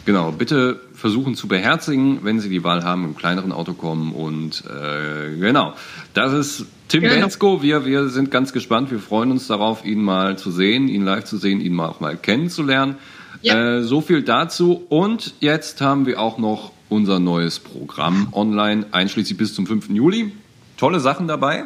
Genau, 0.06 0.32
bitte 0.32 0.80
versuchen 0.94 1.34
zu 1.34 1.46
beherzigen, 1.46 2.24
wenn 2.24 2.40
Sie 2.40 2.48
die 2.48 2.64
Wahl 2.64 2.84
haben, 2.84 3.04
im 3.04 3.16
kleineren 3.16 3.52
Auto 3.52 3.74
kommen. 3.74 4.12
Und 4.12 4.64
äh, 4.64 5.36
genau, 5.38 5.74
das 6.14 6.32
ist 6.32 6.66
Tim 6.88 7.02
genau. 7.02 7.14
Bensko. 7.14 7.62
Wir, 7.62 7.84
wir 7.84 8.08
sind 8.08 8.30
ganz 8.30 8.52
gespannt. 8.52 8.90
Wir 8.90 8.98
freuen 8.98 9.30
uns 9.30 9.46
darauf, 9.46 9.84
ihn 9.84 10.02
mal 10.02 10.38
zu 10.38 10.50
sehen, 10.50 10.88
ihn 10.88 11.04
live 11.04 11.24
zu 11.24 11.36
sehen, 11.36 11.60
ihn 11.60 11.74
mal 11.74 11.88
auch 11.88 12.00
mal 12.00 12.16
kennenzulernen. 12.16 12.96
Ja. 13.42 13.78
Äh, 13.78 13.82
so 13.82 14.00
viel 14.00 14.22
dazu. 14.22 14.84
Und 14.88 15.34
jetzt 15.40 15.80
haben 15.80 16.06
wir 16.06 16.20
auch 16.20 16.38
noch 16.38 16.72
unser 16.88 17.20
neues 17.20 17.58
Programm 17.58 18.28
online, 18.32 18.86
einschließlich 18.90 19.38
bis 19.38 19.54
zum 19.54 19.66
5. 19.66 19.90
Juli. 19.90 20.32
Tolle 20.76 21.00
Sachen 21.00 21.28
dabei. 21.28 21.64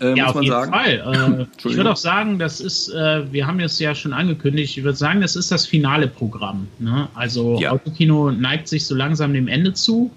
Äh, 0.00 0.16
ja, 0.16 0.26
muss 0.26 0.34
man 0.34 0.36
auf 0.36 0.42
jeden 0.42 0.52
sagen. 0.52 0.72
Fall. 0.72 1.46
Äh, 1.64 1.68
ich 1.68 1.76
würde 1.76 1.92
auch 1.92 1.96
sagen, 1.96 2.38
das 2.38 2.60
ist, 2.60 2.88
äh, 2.88 3.30
wir 3.32 3.46
haben 3.46 3.60
es 3.60 3.78
ja 3.78 3.94
schon 3.94 4.12
angekündigt, 4.12 4.76
ich 4.78 4.84
würde 4.84 4.96
sagen, 4.96 5.20
das 5.20 5.36
ist 5.36 5.52
das 5.52 5.66
finale 5.66 6.08
Programm. 6.08 6.68
Ne? 6.78 7.08
Also 7.14 7.58
ja. 7.60 7.70
Autokino 7.70 8.30
neigt 8.30 8.68
sich 8.68 8.86
so 8.86 8.94
langsam 8.94 9.34
dem 9.34 9.48
Ende 9.48 9.74
zu. 9.74 10.10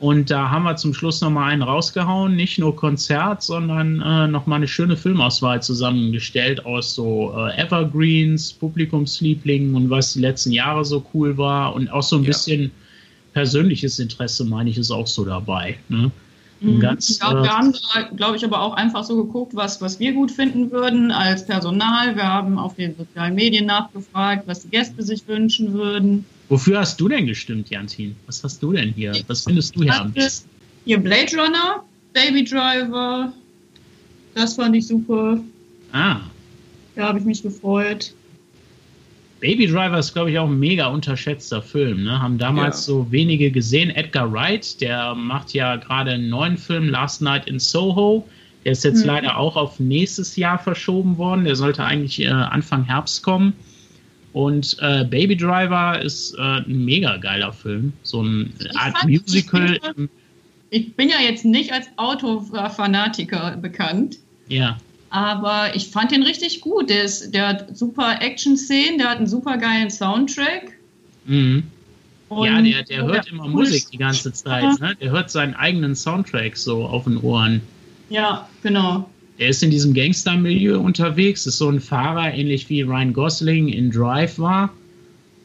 Und 0.00 0.30
da 0.30 0.50
haben 0.50 0.62
wir 0.62 0.76
zum 0.76 0.94
Schluss 0.94 1.20
nochmal 1.20 1.50
einen 1.50 1.62
rausgehauen, 1.62 2.36
nicht 2.36 2.58
nur 2.58 2.76
Konzert, 2.76 3.42
sondern 3.42 4.00
äh, 4.00 4.28
nochmal 4.28 4.58
eine 4.58 4.68
schöne 4.68 4.96
Filmauswahl 4.96 5.60
zusammengestellt 5.60 6.64
aus 6.64 6.94
so 6.94 7.34
äh, 7.36 7.60
Evergreens, 7.60 8.52
Publikumslieblingen 8.52 9.74
und 9.74 9.90
was 9.90 10.12
die 10.12 10.20
letzten 10.20 10.52
Jahre 10.52 10.84
so 10.84 11.04
cool 11.12 11.36
war 11.36 11.74
und 11.74 11.90
auch 11.90 12.04
so 12.04 12.16
ein 12.16 12.22
ja. 12.22 12.28
bisschen 12.28 12.70
persönliches 13.32 13.98
Interesse, 13.98 14.44
meine 14.44 14.70
ich, 14.70 14.78
ist 14.78 14.92
auch 14.92 15.06
so 15.08 15.24
dabei. 15.24 15.76
Ne? 15.88 16.12
Mhm. 16.60 16.80
Ganz, 16.80 17.18
ja, 17.20 17.32
wir 17.34 17.44
äh, 17.44 17.48
haben 17.48 17.72
da, 17.72 18.02
glaube 18.14 18.36
ich, 18.36 18.44
aber 18.44 18.60
auch 18.62 18.74
einfach 18.74 19.02
so 19.02 19.24
geguckt, 19.24 19.56
was, 19.56 19.80
was 19.80 19.98
wir 19.98 20.12
gut 20.12 20.30
finden 20.30 20.70
würden 20.70 21.10
als 21.10 21.44
Personal. 21.44 22.14
Wir 22.14 22.24
haben 22.24 22.56
auf 22.56 22.76
den 22.76 22.96
sozialen 22.96 23.34
Medien 23.34 23.66
nachgefragt, 23.66 24.46
was 24.46 24.62
die 24.62 24.68
Gäste 24.68 25.02
sich 25.02 25.26
wünschen 25.26 25.72
würden. 25.72 26.24
Wofür 26.48 26.78
hast 26.80 27.00
du 27.00 27.08
denn 27.08 27.26
gestimmt, 27.26 27.70
Jantin? 27.70 28.16
Was 28.26 28.42
hast 28.42 28.62
du 28.62 28.72
denn 28.72 28.92
hier? 28.94 29.12
Was 29.26 29.44
findest 29.44 29.76
du 29.76 29.82
hier 29.82 30.00
am 30.00 30.12
besten? 30.12 30.48
Hier 30.84 30.98
Blade 30.98 31.36
Runner, 31.36 31.84
Baby 32.14 32.44
Driver. 32.44 33.32
Das 34.34 34.54
fand 34.54 34.74
ich 34.76 34.86
super. 34.86 35.38
Ah. 35.92 36.20
Da 36.94 37.08
habe 37.08 37.18
ich 37.18 37.24
mich 37.24 37.42
gefreut. 37.42 38.14
Baby 39.40 39.66
Driver 39.66 39.98
ist, 39.98 40.14
glaube 40.14 40.30
ich, 40.30 40.38
auch 40.38 40.48
ein 40.48 40.58
mega 40.58 40.86
unterschätzter 40.86 41.62
Film. 41.62 42.04
Ne? 42.04 42.20
Haben 42.20 42.38
damals 42.38 42.86
ja. 42.86 42.94
so 42.94 43.12
wenige 43.12 43.50
gesehen. 43.50 43.90
Edgar 43.90 44.32
Wright, 44.32 44.80
der 44.80 45.14
macht 45.14 45.54
ja 45.54 45.76
gerade 45.76 46.12
einen 46.12 46.28
neuen 46.28 46.56
Film, 46.56 46.88
Last 46.88 47.22
Night 47.22 47.46
in 47.46 47.60
Soho. 47.60 48.28
Der 48.64 48.72
ist 48.72 48.84
jetzt 48.84 49.00
hm. 49.00 49.06
leider 49.06 49.36
auch 49.36 49.56
auf 49.56 49.78
nächstes 49.78 50.34
Jahr 50.36 50.58
verschoben 50.58 51.18
worden. 51.18 51.44
Der 51.44 51.54
sollte 51.54 51.84
eigentlich 51.84 52.20
äh, 52.20 52.28
Anfang 52.28 52.84
Herbst 52.84 53.22
kommen. 53.22 53.52
Und 54.32 54.76
äh, 54.80 55.04
Baby 55.04 55.36
Driver 55.36 56.00
ist 56.00 56.34
äh, 56.34 56.40
ein 56.40 56.84
mega 56.84 57.16
geiler 57.16 57.52
Film. 57.52 57.92
So 58.02 58.20
eine 58.20 58.50
Art 58.74 59.04
Musical. 59.04 59.78
Ich 60.70 60.94
bin 60.94 61.08
ja 61.08 61.16
jetzt 61.20 61.44
nicht 61.44 61.72
als 61.72 61.88
Autofanatiker 61.96 63.56
bekannt. 63.56 64.18
Ja. 64.48 64.78
Aber 65.10 65.74
ich 65.74 65.88
fand 65.88 66.12
den 66.12 66.22
richtig 66.22 66.60
gut. 66.60 66.90
Der, 66.90 67.04
ist, 67.04 67.32
der 67.32 67.48
hat 67.48 67.76
super 67.76 68.20
Action-Szenen, 68.20 68.98
der 68.98 69.08
hat 69.08 69.18
einen 69.18 69.26
super 69.26 69.56
geilen 69.56 69.90
Soundtrack. 69.90 70.72
Mhm. 71.24 71.64
ja, 72.30 72.60
der, 72.60 72.82
der 72.82 73.04
hört 73.04 73.26
der 73.26 73.32
immer 73.32 73.48
Musik 73.48 73.90
die 73.90 73.98
ganze 73.98 74.32
Zeit. 74.32 74.78
Ne? 74.80 74.94
Der 75.00 75.10
hört 75.10 75.30
seinen 75.30 75.54
eigenen 75.54 75.94
Soundtrack 75.94 76.56
so 76.56 76.84
auf 76.84 77.04
den 77.04 77.16
Ohren. 77.18 77.62
Ja, 78.10 78.48
genau. 78.62 79.08
Er 79.38 79.50
ist 79.50 79.62
in 79.62 79.70
diesem 79.70 79.94
Gangster-Milieu 79.94 80.80
unterwegs, 80.80 81.46
ist 81.46 81.58
so 81.58 81.68
ein 81.68 81.80
Fahrer, 81.80 82.34
ähnlich 82.34 82.68
wie 82.68 82.82
Ryan 82.82 83.12
Gosling 83.12 83.68
in 83.68 83.90
Drive 83.90 84.38
war. 84.38 84.72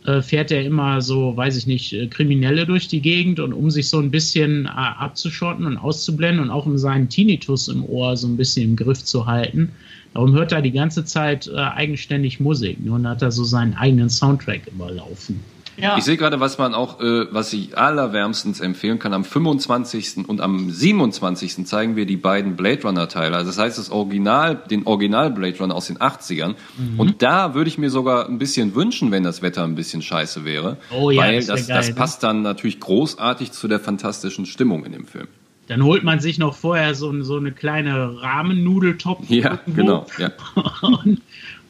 Äh, 0.06 0.22
fährt 0.22 0.52
er 0.52 0.66
immer 0.66 1.02
so, 1.02 1.38
weiß 1.38 1.56
ich 1.56 1.68
nicht, 1.68 1.94
äh, 1.94 2.08
Kriminelle 2.08 2.66
durch 2.66 2.88
die 2.88 3.02
Gegend 3.02 3.40
und 3.40 3.54
um 3.54 3.70
sich 3.70 3.88
so 3.88 4.00
ein 4.00 4.10
bisschen 4.10 4.66
äh, 4.66 4.70
abzuschotten 4.70 5.66
und 5.66 5.78
auszublenden 5.78 6.46
und 6.46 6.50
auch 6.50 6.66
um 6.66 6.78
seinen 6.78 7.08
Tinnitus 7.08 7.68
im 7.68 7.86
Ohr 7.86 8.18
so 8.18 8.28
ein 8.28 8.36
bisschen 8.36 8.72
im 8.72 8.76
Griff 8.76 9.04
zu 9.04 9.28
halten. 9.28 9.70
Darum 10.14 10.34
hört 10.34 10.52
er 10.52 10.62
die 10.62 10.72
ganze 10.72 11.06
Zeit 11.06 11.48
äh, 11.48 11.56
eigenständig 11.56 12.40
Musik 12.40 12.78
und 12.86 13.08
hat 13.08 13.22
er 13.22 13.32
so 13.32 13.44
seinen 13.44 13.76
eigenen 13.76 14.10
Soundtrack 14.10 14.64
immer 14.68 14.92
laufen. 14.92 15.40
Ja. 15.78 15.98
Ich 15.98 16.04
sehe 16.04 16.18
gerade, 16.18 16.40
was 16.40 16.58
man 16.58 16.74
auch, 16.74 17.00
äh, 17.00 17.26
was 17.32 17.52
ich 17.54 17.78
allerwärmstens 17.78 18.60
empfehlen 18.60 19.00
kann. 19.00 19.14
Am 19.14 19.24
25. 19.24 20.28
und 20.28 20.42
am 20.42 20.70
27. 20.70 21.66
zeigen 21.66 21.96
wir 21.96 22.06
die 22.06 22.18
beiden 22.18 22.56
Blade 22.56 22.82
Runner 22.84 23.08
Teile. 23.08 23.36
Also 23.36 23.50
das 23.50 23.58
heißt, 23.58 23.78
das 23.78 23.90
Original, 23.90 24.62
den 24.70 24.86
Original 24.86 25.32
Blade 25.32 25.58
Runner 25.60 25.76
aus 25.76 25.88
den 25.88 25.98
80ern. 25.98 26.56
Mhm. 26.78 27.00
Und 27.00 27.22
da 27.22 27.54
würde 27.56 27.70
ich 27.70 27.78
mir 27.78 27.90
sogar 27.90 28.28
ein 28.28 28.38
bisschen 28.38 28.76
wünschen, 28.76 29.12
wenn 29.12 29.24
das 29.24 29.42
Wetter 29.42 29.64
ein 29.64 29.76
bisschen 29.76 30.02
scheiße 30.02 30.46
wäre. 30.46 30.78
Oh 30.92 31.10
ja, 31.10 31.22
weil 31.22 31.38
das, 31.38 31.48
das, 31.48 31.68
geil, 31.68 31.78
das 31.78 31.90
ne? 31.90 31.96
passt 31.96 32.24
dann 32.24 32.42
natürlich 32.42 32.80
großartig 32.80 33.52
zu 33.52 33.68
der 33.68 33.80
fantastischen 33.80 34.46
Stimmung 34.46 34.86
in 34.86 34.92
dem 34.92 35.06
Film. 35.06 35.28
Dann 35.68 35.84
holt 35.84 36.04
man 36.04 36.20
sich 36.20 36.38
noch 36.40 36.56
vorher 36.56 36.94
so, 36.94 37.22
so 37.24 37.38
eine 37.38 37.54
kleine 37.54 38.22
Rahmennudeltopf. 38.22 39.30
Ja, 39.30 39.60
irgendwo. 39.66 39.74
genau. 39.74 40.06
Ja. 40.18 40.32
und, 40.82 41.22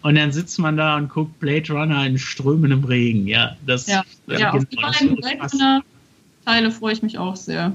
und 0.04 0.16
dann 0.16 0.32
sitzt 0.32 0.60
man 0.60 0.78
da 0.78 0.98
und 0.98 1.10
guckt 1.10 1.40
Blade 1.40 1.74
Runner 1.74 2.06
in 2.06 2.18
strömendem 2.18 2.84
Regen. 2.84 3.28
Ja, 3.28 3.56
das, 3.66 3.88
ja, 3.88 4.04
ja 4.28 4.52
auf 4.52 4.66
die 4.66 4.76
beiden 4.76 5.16
Blade 5.16 5.40
Runner 5.52 5.84
Teile 6.46 6.72
freue 6.72 6.94
ich 6.94 7.02
mich 7.02 7.18
auch 7.18 7.36
sehr. 7.36 7.74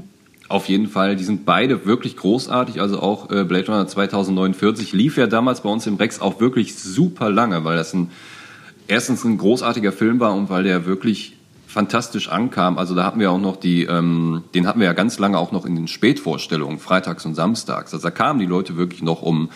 Auf 0.48 0.68
jeden 0.68 0.88
Fall, 0.88 1.16
die 1.16 1.24
sind 1.24 1.44
beide 1.44 1.84
wirklich 1.84 2.16
großartig. 2.16 2.80
Also 2.80 3.00
auch 3.00 3.30
äh, 3.30 3.44
Blade 3.44 3.66
Runner 3.66 3.86
2049 3.86 4.92
lief 4.92 5.16
ja 5.16 5.26
damals 5.26 5.62
bei 5.62 5.68
uns 5.68 5.86
im 5.86 5.96
Rex 5.96 6.20
auch 6.20 6.40
wirklich 6.40 6.76
super 6.76 7.30
lange, 7.30 7.64
weil 7.64 7.76
das 7.76 7.92
ein 7.92 8.10
erstens 8.86 9.24
ein 9.24 9.36
großartiger 9.36 9.92
Film 9.92 10.20
war 10.20 10.34
und 10.34 10.48
weil 10.48 10.64
der 10.64 10.86
wirklich 10.86 11.34
fantastisch 11.66 12.28
ankam. 12.28 12.78
Also 12.78 12.94
da 12.94 13.04
hatten 13.04 13.20
wir 13.20 13.30
auch 13.30 13.40
noch 13.40 13.56
die, 13.56 13.84
ähm, 13.84 14.42
den 14.54 14.66
hatten 14.66 14.80
wir 14.80 14.86
ja 14.86 14.94
ganz 14.94 15.18
lange 15.18 15.38
auch 15.38 15.52
noch 15.52 15.66
in 15.66 15.76
den 15.76 15.86
Spätvorstellungen, 15.86 16.78
freitags 16.78 17.26
und 17.26 17.34
samstags. 17.34 17.92
Also 17.92 18.08
da 18.08 18.10
kamen 18.10 18.40
die 18.40 18.46
Leute 18.46 18.76
wirklich 18.78 19.02
noch 19.02 19.20
um 19.20 19.50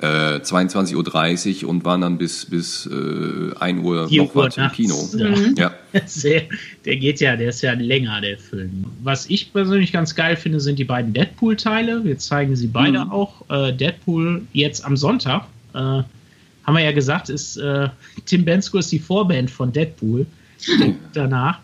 äh, 0.00 0.38
22.30 0.38 1.64
Uhr 1.64 1.70
und 1.70 1.84
waren 1.84 2.02
dann 2.02 2.18
bis, 2.18 2.44
bis 2.44 2.86
äh, 2.86 3.54
1 3.58 3.82
Uhr 3.82 4.08
noch 4.10 4.34
Uhr 4.34 4.58
im 4.58 4.72
Kino. 4.72 4.94
Mhm. 5.12 5.54
Ja. 5.56 5.72
Sehr, 6.06 6.42
der 6.84 6.96
geht 6.96 7.20
ja, 7.20 7.36
der 7.36 7.48
ist 7.48 7.62
ja 7.62 7.72
länger, 7.72 8.20
der 8.20 8.38
Film. 8.38 8.84
Was 9.02 9.28
ich 9.30 9.52
persönlich 9.52 9.92
ganz 9.92 10.14
geil 10.14 10.36
finde, 10.36 10.60
sind 10.60 10.78
die 10.78 10.84
beiden 10.84 11.12
Deadpool-Teile. 11.12 12.04
Wir 12.04 12.18
zeigen 12.18 12.56
sie 12.56 12.66
beide 12.66 13.04
mhm. 13.04 13.10
auch. 13.10 13.48
Äh, 13.48 13.72
Deadpool 13.72 14.42
jetzt 14.52 14.84
am 14.84 14.96
Sonntag. 14.96 15.46
Äh, 15.74 15.78
haben 15.78 16.74
wir 16.74 16.80
ja 16.80 16.92
gesagt, 16.92 17.28
ist 17.28 17.56
äh, 17.56 17.88
Tim 18.26 18.44
Bensko 18.44 18.78
ist 18.78 18.90
die 18.92 18.98
Vorband 18.98 19.50
von 19.50 19.72
Deadpool. 19.72 20.26
danach. 21.12 21.60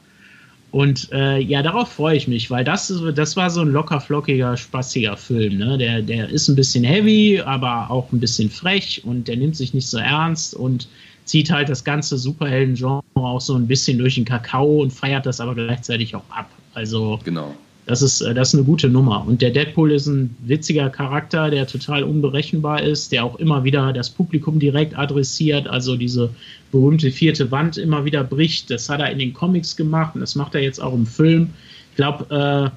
Und 0.72 1.12
äh, 1.12 1.38
ja, 1.38 1.62
darauf 1.62 1.92
freue 1.92 2.16
ich 2.16 2.26
mich, 2.28 2.50
weil 2.50 2.64
das, 2.64 2.92
das 3.14 3.36
war 3.36 3.50
so 3.50 3.60
ein 3.60 3.68
locker 3.68 4.00
flockiger, 4.00 4.56
spaßiger 4.56 5.18
Film. 5.18 5.58
Ne? 5.58 5.76
Der, 5.76 6.00
der 6.00 6.30
ist 6.30 6.48
ein 6.48 6.56
bisschen 6.56 6.82
heavy, 6.82 7.42
aber 7.44 7.90
auch 7.90 8.10
ein 8.10 8.18
bisschen 8.18 8.48
frech 8.48 9.02
und 9.04 9.28
der 9.28 9.36
nimmt 9.36 9.54
sich 9.54 9.74
nicht 9.74 9.86
so 9.86 9.98
ernst 9.98 10.54
und 10.54 10.88
zieht 11.26 11.50
halt 11.50 11.68
das 11.68 11.84
ganze 11.84 12.16
Superhelden-Genre 12.16 13.02
auch 13.14 13.40
so 13.40 13.54
ein 13.54 13.68
bisschen 13.68 13.98
durch 13.98 14.14
den 14.14 14.24
Kakao 14.24 14.80
und 14.80 14.92
feiert 14.92 15.26
das 15.26 15.40
aber 15.40 15.54
gleichzeitig 15.54 16.16
auch 16.16 16.24
ab. 16.30 16.48
Also 16.72 17.20
genau. 17.22 17.54
Das 17.86 18.00
ist, 18.00 18.20
äh, 18.20 18.34
das 18.34 18.48
ist 18.48 18.54
eine 18.54 18.64
gute 18.64 18.88
Nummer. 18.88 19.24
Und 19.26 19.42
der 19.42 19.50
Deadpool 19.50 19.92
ist 19.92 20.06
ein 20.06 20.36
witziger 20.44 20.88
Charakter, 20.90 21.50
der 21.50 21.66
total 21.66 22.04
unberechenbar 22.04 22.82
ist, 22.82 23.12
der 23.12 23.24
auch 23.24 23.38
immer 23.38 23.64
wieder 23.64 23.92
das 23.92 24.10
Publikum 24.10 24.58
direkt 24.58 24.96
adressiert, 24.96 25.66
also 25.66 25.96
diese 25.96 26.30
berühmte 26.70 27.10
vierte 27.10 27.50
Wand 27.50 27.76
immer 27.76 28.04
wieder 28.04 28.24
bricht. 28.24 28.70
Das 28.70 28.88
hat 28.88 29.00
er 29.00 29.10
in 29.10 29.18
den 29.18 29.32
Comics 29.32 29.76
gemacht 29.76 30.14
und 30.14 30.20
das 30.20 30.34
macht 30.36 30.54
er 30.54 30.62
jetzt 30.62 30.80
auch 30.80 30.94
im 30.94 31.06
Film. 31.06 31.50
Ich 31.90 31.96
glaube, 31.96 32.26
äh, 32.30 32.70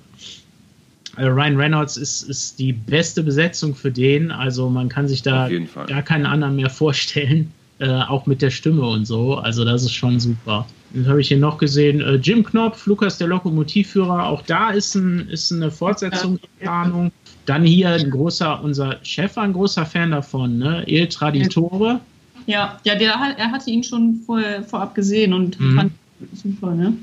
äh, 1.18 1.26
Ryan 1.28 1.56
Reynolds 1.56 1.98
ist, 1.98 2.24
ist 2.24 2.60
die 2.60 2.74
beste 2.74 3.24
Besetzung 3.24 3.76
für 3.76 3.92
den. 3.92 4.32
Also 4.32 4.70
man 4.70 4.90
kann 4.90 5.08
sich 5.08 5.22
da 5.22 5.50
gar 5.88 6.02
keinen 6.02 6.26
anderen 6.26 6.56
mehr 6.56 6.70
vorstellen, 6.70 7.52
äh, 7.80 7.88
auch 7.88 8.26
mit 8.26 8.42
der 8.42 8.50
Stimme 8.50 8.86
und 8.86 9.06
so. 9.06 9.36
Also 9.36 9.66
das 9.66 9.84
ist 9.84 9.94
schon 9.94 10.20
super. 10.20 10.68
Das 10.96 11.08
habe 11.08 11.20
ich 11.20 11.28
hier 11.28 11.38
noch 11.38 11.58
gesehen. 11.58 12.00
Äh, 12.00 12.16
Jim 12.16 12.44
Knopf, 12.44 12.86
Lukas 12.88 13.18
der 13.18 13.28
Lokomotivführer, 13.28 14.28
auch 14.28 14.42
da 14.44 14.72
ist, 14.72 14.96
ein, 14.96 15.28
ist 15.30 15.52
eine 15.52 15.70
Fortsetzung 15.70 16.38
in 16.38 16.60
Planung. 16.62 17.12
Dann 17.46 17.64
hier 17.64 17.90
ein 17.90 18.10
großer, 18.10 18.64
unser 18.64 18.98
Chef 19.04 19.36
war 19.36 19.44
ein 19.44 19.54
großer 19.54 19.86
Fan 19.86 20.12
davon, 20.12 20.58
ne? 20.58 20.84
Il 20.88 21.08
Traditore. 21.08 22.00
Ja, 22.48 22.80
ja, 22.86 22.96
der, 22.96 23.14
er 23.38 23.52
hatte 23.52 23.70
ihn 23.70 23.84
schon 23.84 24.22
vor, 24.26 24.40
vorab 24.68 24.96
gesehen 24.96 25.34
und 25.34 25.60
mhm. 25.60 25.76
fand 25.76 25.92
super, 26.34 26.74
ne? 26.74 26.94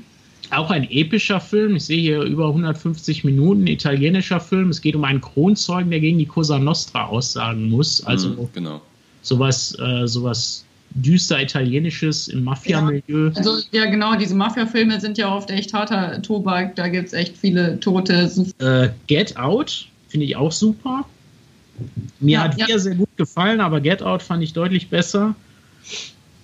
Auch 0.49 0.71
ein 0.71 0.89
epischer 0.89 1.39
Film. 1.39 1.75
Ich 1.75 1.85
sehe 1.85 2.01
hier 2.01 2.21
über 2.23 2.47
150 2.47 3.23
Minuten, 3.23 3.67
italienischer 3.67 4.39
Film. 4.39 4.69
Es 4.69 4.81
geht 4.81 4.95
um 4.95 5.03
einen 5.03 5.21
Kronzeugen, 5.21 5.91
der 5.91 5.99
gegen 5.99 6.17
die 6.17 6.25
Cosa 6.25 6.59
Nostra 6.59 7.05
aussagen 7.05 7.69
muss. 7.69 8.03
Also 8.05 8.29
mhm, 8.29 8.49
genau. 8.53 8.81
sowas, 9.21 9.77
äh, 9.79 10.07
sowas 10.07 10.65
düster 10.95 11.41
italienisches 11.41 12.27
im 12.27 12.43
Mafia-Milieu. 12.43 13.29
Ja, 13.29 13.35
also 13.35 13.57
ja, 13.71 13.85
genau, 13.85 14.15
diese 14.15 14.35
Mafia-Filme 14.35 14.99
sind 14.99 15.17
ja 15.17 15.33
oft 15.33 15.49
echt 15.49 15.73
harter 15.73 16.21
Tobak. 16.21 16.75
Da 16.75 16.87
gibt 16.87 17.07
es 17.07 17.13
echt 17.13 17.37
viele 17.37 17.79
Tote. 17.79 18.31
Äh, 18.59 18.89
Get 19.07 19.37
Out 19.37 19.87
finde 20.07 20.25
ich 20.25 20.35
auch 20.35 20.51
super. 20.51 21.05
Mir 22.19 22.33
ja, 22.33 22.43
hat 22.43 22.57
ja. 22.57 22.77
sehr 22.77 22.95
gut 22.95 23.09
gefallen, 23.17 23.59
aber 23.59 23.81
Get 23.81 24.03
Out 24.03 24.21
fand 24.21 24.43
ich 24.43 24.53
deutlich 24.53 24.89
besser. 24.89 25.35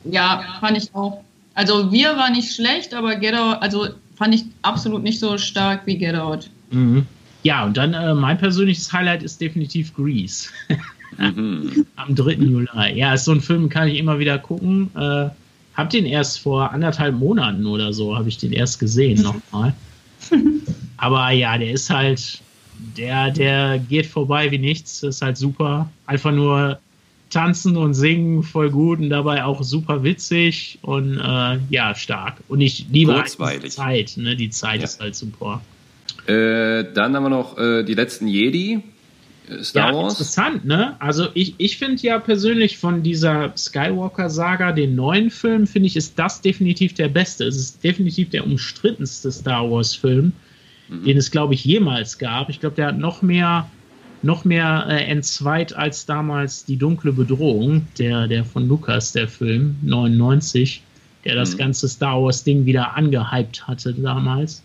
Ja, 0.06 0.44
fand 0.60 0.78
ich 0.78 0.94
auch. 0.96 1.24
Also 1.54 1.92
wir 1.92 2.16
war 2.18 2.32
nicht 2.32 2.54
schlecht, 2.54 2.94
aber 2.94 3.16
Get 3.16 3.36
Out, 3.36 3.62
also 3.62 3.90
fand 4.16 4.34
ich 4.34 4.46
absolut 4.64 5.04
nicht 5.04 5.20
so 5.20 5.38
stark 5.38 5.86
wie 5.86 5.98
Get 5.98 6.16
Out. 6.16 6.50
Mhm. 6.72 7.06
Ja, 7.44 7.66
und 7.66 7.78
dann 7.78 7.94
äh, 7.94 8.14
mein 8.14 8.38
persönliches 8.38 8.92
Highlight 8.92 9.24
ist 9.24 9.40
definitiv 9.40 9.94
Grease. 9.94 10.50
mhm. 11.20 11.86
Am 11.96 12.16
3. 12.16 12.34
Juli. 12.34 12.68
Ja, 12.94 13.14
ist 13.14 13.26
so 13.26 13.32
ein 13.32 13.42
Film, 13.42 13.70
kann 13.70 13.88
ich 13.88 13.98
immer 13.98 14.20
wieder 14.20 14.38
gucken. 14.40 14.90
Äh, 14.96 15.30
hab 15.76 15.90
den 15.90 16.06
erst 16.06 16.40
vor 16.40 16.72
anderthalb 16.72 17.16
Monaten 17.16 17.66
oder 17.66 17.94
so, 17.94 18.18
habe 18.18 18.30
ich 18.30 18.38
den 18.38 18.52
erst 18.52 18.80
gesehen 18.80 19.22
nochmal. 19.22 19.74
Aber 20.98 21.30
ja, 21.32 21.58
der 21.58 21.72
ist 21.72 21.90
halt, 21.90 22.42
der, 22.98 23.32
der 23.32 23.80
geht 23.80 24.06
vorbei 24.06 24.52
wie 24.52 24.58
nichts. 24.58 25.02
Das 25.02 25.16
ist 25.16 25.22
halt 25.22 25.38
super. 25.38 25.90
Einfach 26.06 26.32
nur 26.32 26.80
tanzen 27.30 27.78
und 27.78 27.94
singen 27.94 28.44
voll 28.44 28.70
gut 28.70 29.00
und 29.00 29.10
dabei 29.10 29.44
auch 29.44 29.64
super 29.64 30.04
witzig 30.04 30.80
und 30.82 31.18
äh, 31.18 31.60
ja, 31.70 31.96
stark. 31.96 32.38
Und 32.48 32.62
ich 32.62 32.88
liebe 32.92 33.16
halt 33.16 33.64
die 33.64 33.70
Zeit, 33.70 34.14
ne? 34.18 34.36
Die 34.36 34.50
Zeit 34.50 34.80
ja. 34.80 34.86
ist 34.86 35.00
halt 35.00 35.16
super. 35.16 35.62
Äh, 36.28 36.86
dann 36.94 37.16
haben 37.16 37.24
wir 37.24 37.30
noch 37.30 37.58
äh, 37.58 37.84
die 37.84 37.94
letzten 37.94 38.28
Jedi. 38.28 38.82
Äh, 39.50 39.64
Star 39.64 39.92
ja, 39.92 39.98
Wars. 39.98 40.14
Interessant, 40.14 40.66
ne? 40.66 40.96
Also 41.00 41.28
ich, 41.34 41.56
ich 41.58 41.78
finde 41.78 42.02
ja 42.02 42.20
persönlich 42.20 42.78
von 42.78 43.04
dieser 43.04 43.54
Skywalker-Saga, 43.56 44.72
den 44.72 44.96
neuen 44.96 45.30
Film, 45.30 45.68
finde 45.68 45.88
ich, 45.88 45.96
ist 45.96 46.18
das 46.18 46.42
definitiv 46.42 46.94
der 46.94 47.10
beste. 47.10 47.46
Es 47.46 47.58
ist 47.58 47.84
definitiv 47.84 48.30
der 48.30 48.46
umstrittenste 48.46 49.32
Star 49.32 49.70
Wars-Film, 49.70 50.32
mhm. 50.90 51.04
den 51.04 51.18
es, 51.18 51.32
glaube 51.32 51.54
ich, 51.54 51.66
jemals 51.66 52.18
gab. 52.18 52.50
Ich 52.50 52.60
glaube, 52.60 52.76
der 52.76 52.88
hat 52.88 52.98
noch 52.98 53.22
mehr 53.22 53.70
noch 54.22 54.44
mehr 54.44 54.86
äh, 54.90 55.06
entzweit 55.06 55.74
als 55.74 56.06
damals 56.06 56.66
die 56.66 56.76
dunkle 56.76 57.14
Bedrohung, 57.14 57.88
der, 57.98 58.28
der 58.28 58.44
von 58.44 58.68
Lukas, 58.68 59.14
der 59.14 59.30
Film 59.30 59.78
99, 59.82 60.84
der 61.24 61.36
das 61.36 61.54
mhm. 61.54 61.60
ganze 61.60 61.88
Star 61.88 62.22
Wars-Ding 62.22 62.66
wieder 62.66 62.98
angehypt 62.98 63.66
hatte 63.66 63.94
damals. 63.94 64.62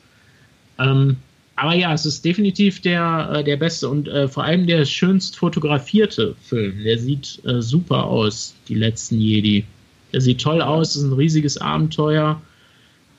Ähm, 0.79 1.19
aber 1.57 1.75
ja, 1.75 1.93
es 1.93 2.05
ist 2.05 2.25
definitiv 2.25 2.81
der, 2.81 3.31
äh, 3.33 3.45
der 3.45 3.57
beste 3.57 3.89
und 3.89 4.09
äh, 4.09 4.29
vor 4.29 4.45
allem 4.45 4.67
der 4.67 4.85
schönst 4.85 5.37
fotografierte 5.37 6.35
Film. 6.43 6.83
Der 6.83 6.99
sieht 6.99 7.41
äh, 7.45 7.63
super 7.63 8.05
aus, 8.05 8.55
die 8.69 8.75
letzten 8.75 9.21
Jedi. 9.21 9.65
Der 10.13 10.21
sieht 10.21 10.41
toll 10.41 10.61
aus, 10.61 10.97
ist 10.97 11.03
ein 11.03 11.13
riesiges 11.13 11.57
Abenteuer. 11.59 12.41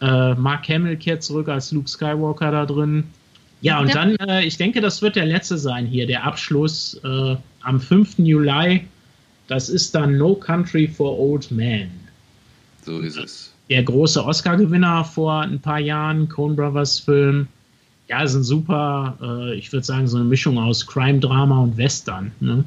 Äh, 0.01 0.33
Mark 0.35 0.67
Hamill 0.67 0.97
kehrt 0.97 1.23
zurück 1.23 1.47
als 1.47 1.71
Luke 1.71 1.89
Skywalker 1.89 2.51
da 2.51 2.65
drin. 2.65 3.05
Ja, 3.61 3.79
und 3.79 3.95
dann, 3.95 4.15
äh, 4.17 4.43
ich 4.45 4.57
denke, 4.57 4.81
das 4.81 5.01
wird 5.01 5.15
der 5.15 5.25
letzte 5.25 5.57
sein 5.57 5.85
hier, 5.85 6.05
der 6.05 6.23
Abschluss 6.25 6.99
äh, 7.03 7.35
am 7.61 7.79
5. 7.79 8.19
Juli. 8.19 8.85
Das 9.47 9.69
ist 9.69 9.95
dann 9.95 10.17
No 10.17 10.35
Country 10.35 10.87
for 10.87 11.17
Old 11.17 11.51
Men. 11.51 11.89
So 12.83 12.99
ist 12.99 13.17
es. 13.17 13.53
Der 13.69 13.83
große 13.83 14.23
Oscar-Gewinner 14.23 15.05
vor 15.05 15.41
ein 15.41 15.59
paar 15.59 15.79
Jahren, 15.79 16.29
Coen 16.29 16.55
Brothers 16.55 16.99
Film. 16.99 17.47
Ja, 18.07 18.21
ist 18.21 18.35
ein 18.35 18.43
super, 18.43 19.17
äh, 19.21 19.55
ich 19.55 19.71
würde 19.73 19.85
sagen, 19.85 20.07
so 20.07 20.17
eine 20.17 20.25
Mischung 20.25 20.57
aus 20.59 20.85
Crime, 20.85 21.19
Drama 21.19 21.59
und 21.59 21.77
Western. 21.77 22.31
Ne? 22.39 22.63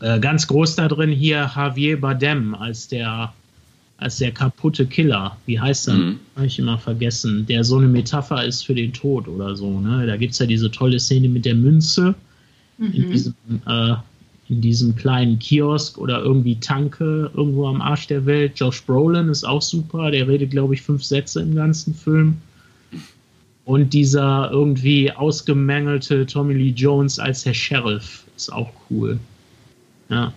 Äh, 0.00 0.20
ganz 0.20 0.46
groß 0.46 0.76
da 0.76 0.88
drin 0.88 1.10
hier 1.10 1.50
Javier 1.54 2.00
Bardem 2.00 2.54
als 2.54 2.88
der 2.88 3.32
als 4.00 4.16
der 4.16 4.32
kaputte 4.32 4.86
Killer. 4.86 5.36
Wie 5.44 5.60
heißt 5.60 5.88
er? 5.88 5.94
Mhm. 5.94 6.20
Habe 6.34 6.46
ich 6.46 6.58
immer 6.58 6.78
vergessen. 6.78 7.44
Der 7.46 7.62
so 7.64 7.76
eine 7.76 7.86
Metapher 7.86 8.44
ist 8.44 8.62
für 8.62 8.74
den 8.74 8.92
Tod 8.92 9.28
oder 9.28 9.54
so. 9.54 9.78
Ne? 9.78 10.06
Da 10.06 10.16
gibt 10.16 10.32
es 10.32 10.38
ja 10.38 10.46
diese 10.46 10.70
tolle 10.70 10.98
Szene 10.98 11.28
mit 11.28 11.44
der 11.44 11.54
Münze 11.54 12.14
mhm. 12.78 12.92
in, 12.92 13.10
diesem, 13.10 13.34
äh, 13.66 13.94
in 14.48 14.62
diesem 14.62 14.96
kleinen 14.96 15.38
Kiosk 15.38 15.98
oder 15.98 16.22
irgendwie 16.22 16.56
Tanke 16.56 17.30
irgendwo 17.34 17.68
am 17.68 17.82
Arsch 17.82 18.06
der 18.06 18.24
Welt. 18.24 18.52
Josh 18.56 18.82
Brolin 18.84 19.28
ist 19.28 19.44
auch 19.44 19.62
super. 19.62 20.10
Der 20.10 20.26
redet, 20.26 20.50
glaube 20.50 20.72
ich, 20.72 20.80
fünf 20.80 21.04
Sätze 21.04 21.42
im 21.42 21.54
ganzen 21.54 21.94
Film. 21.94 22.38
Und 23.70 23.94
dieser 23.94 24.50
irgendwie 24.50 25.12
ausgemängelte 25.12 26.26
Tommy 26.26 26.54
Lee 26.54 26.72
Jones 26.74 27.20
als 27.20 27.46
Herr 27.46 27.54
Sheriff 27.54 28.24
ist 28.36 28.52
auch 28.52 28.68
cool. 28.90 29.20
Ja. 30.08 30.32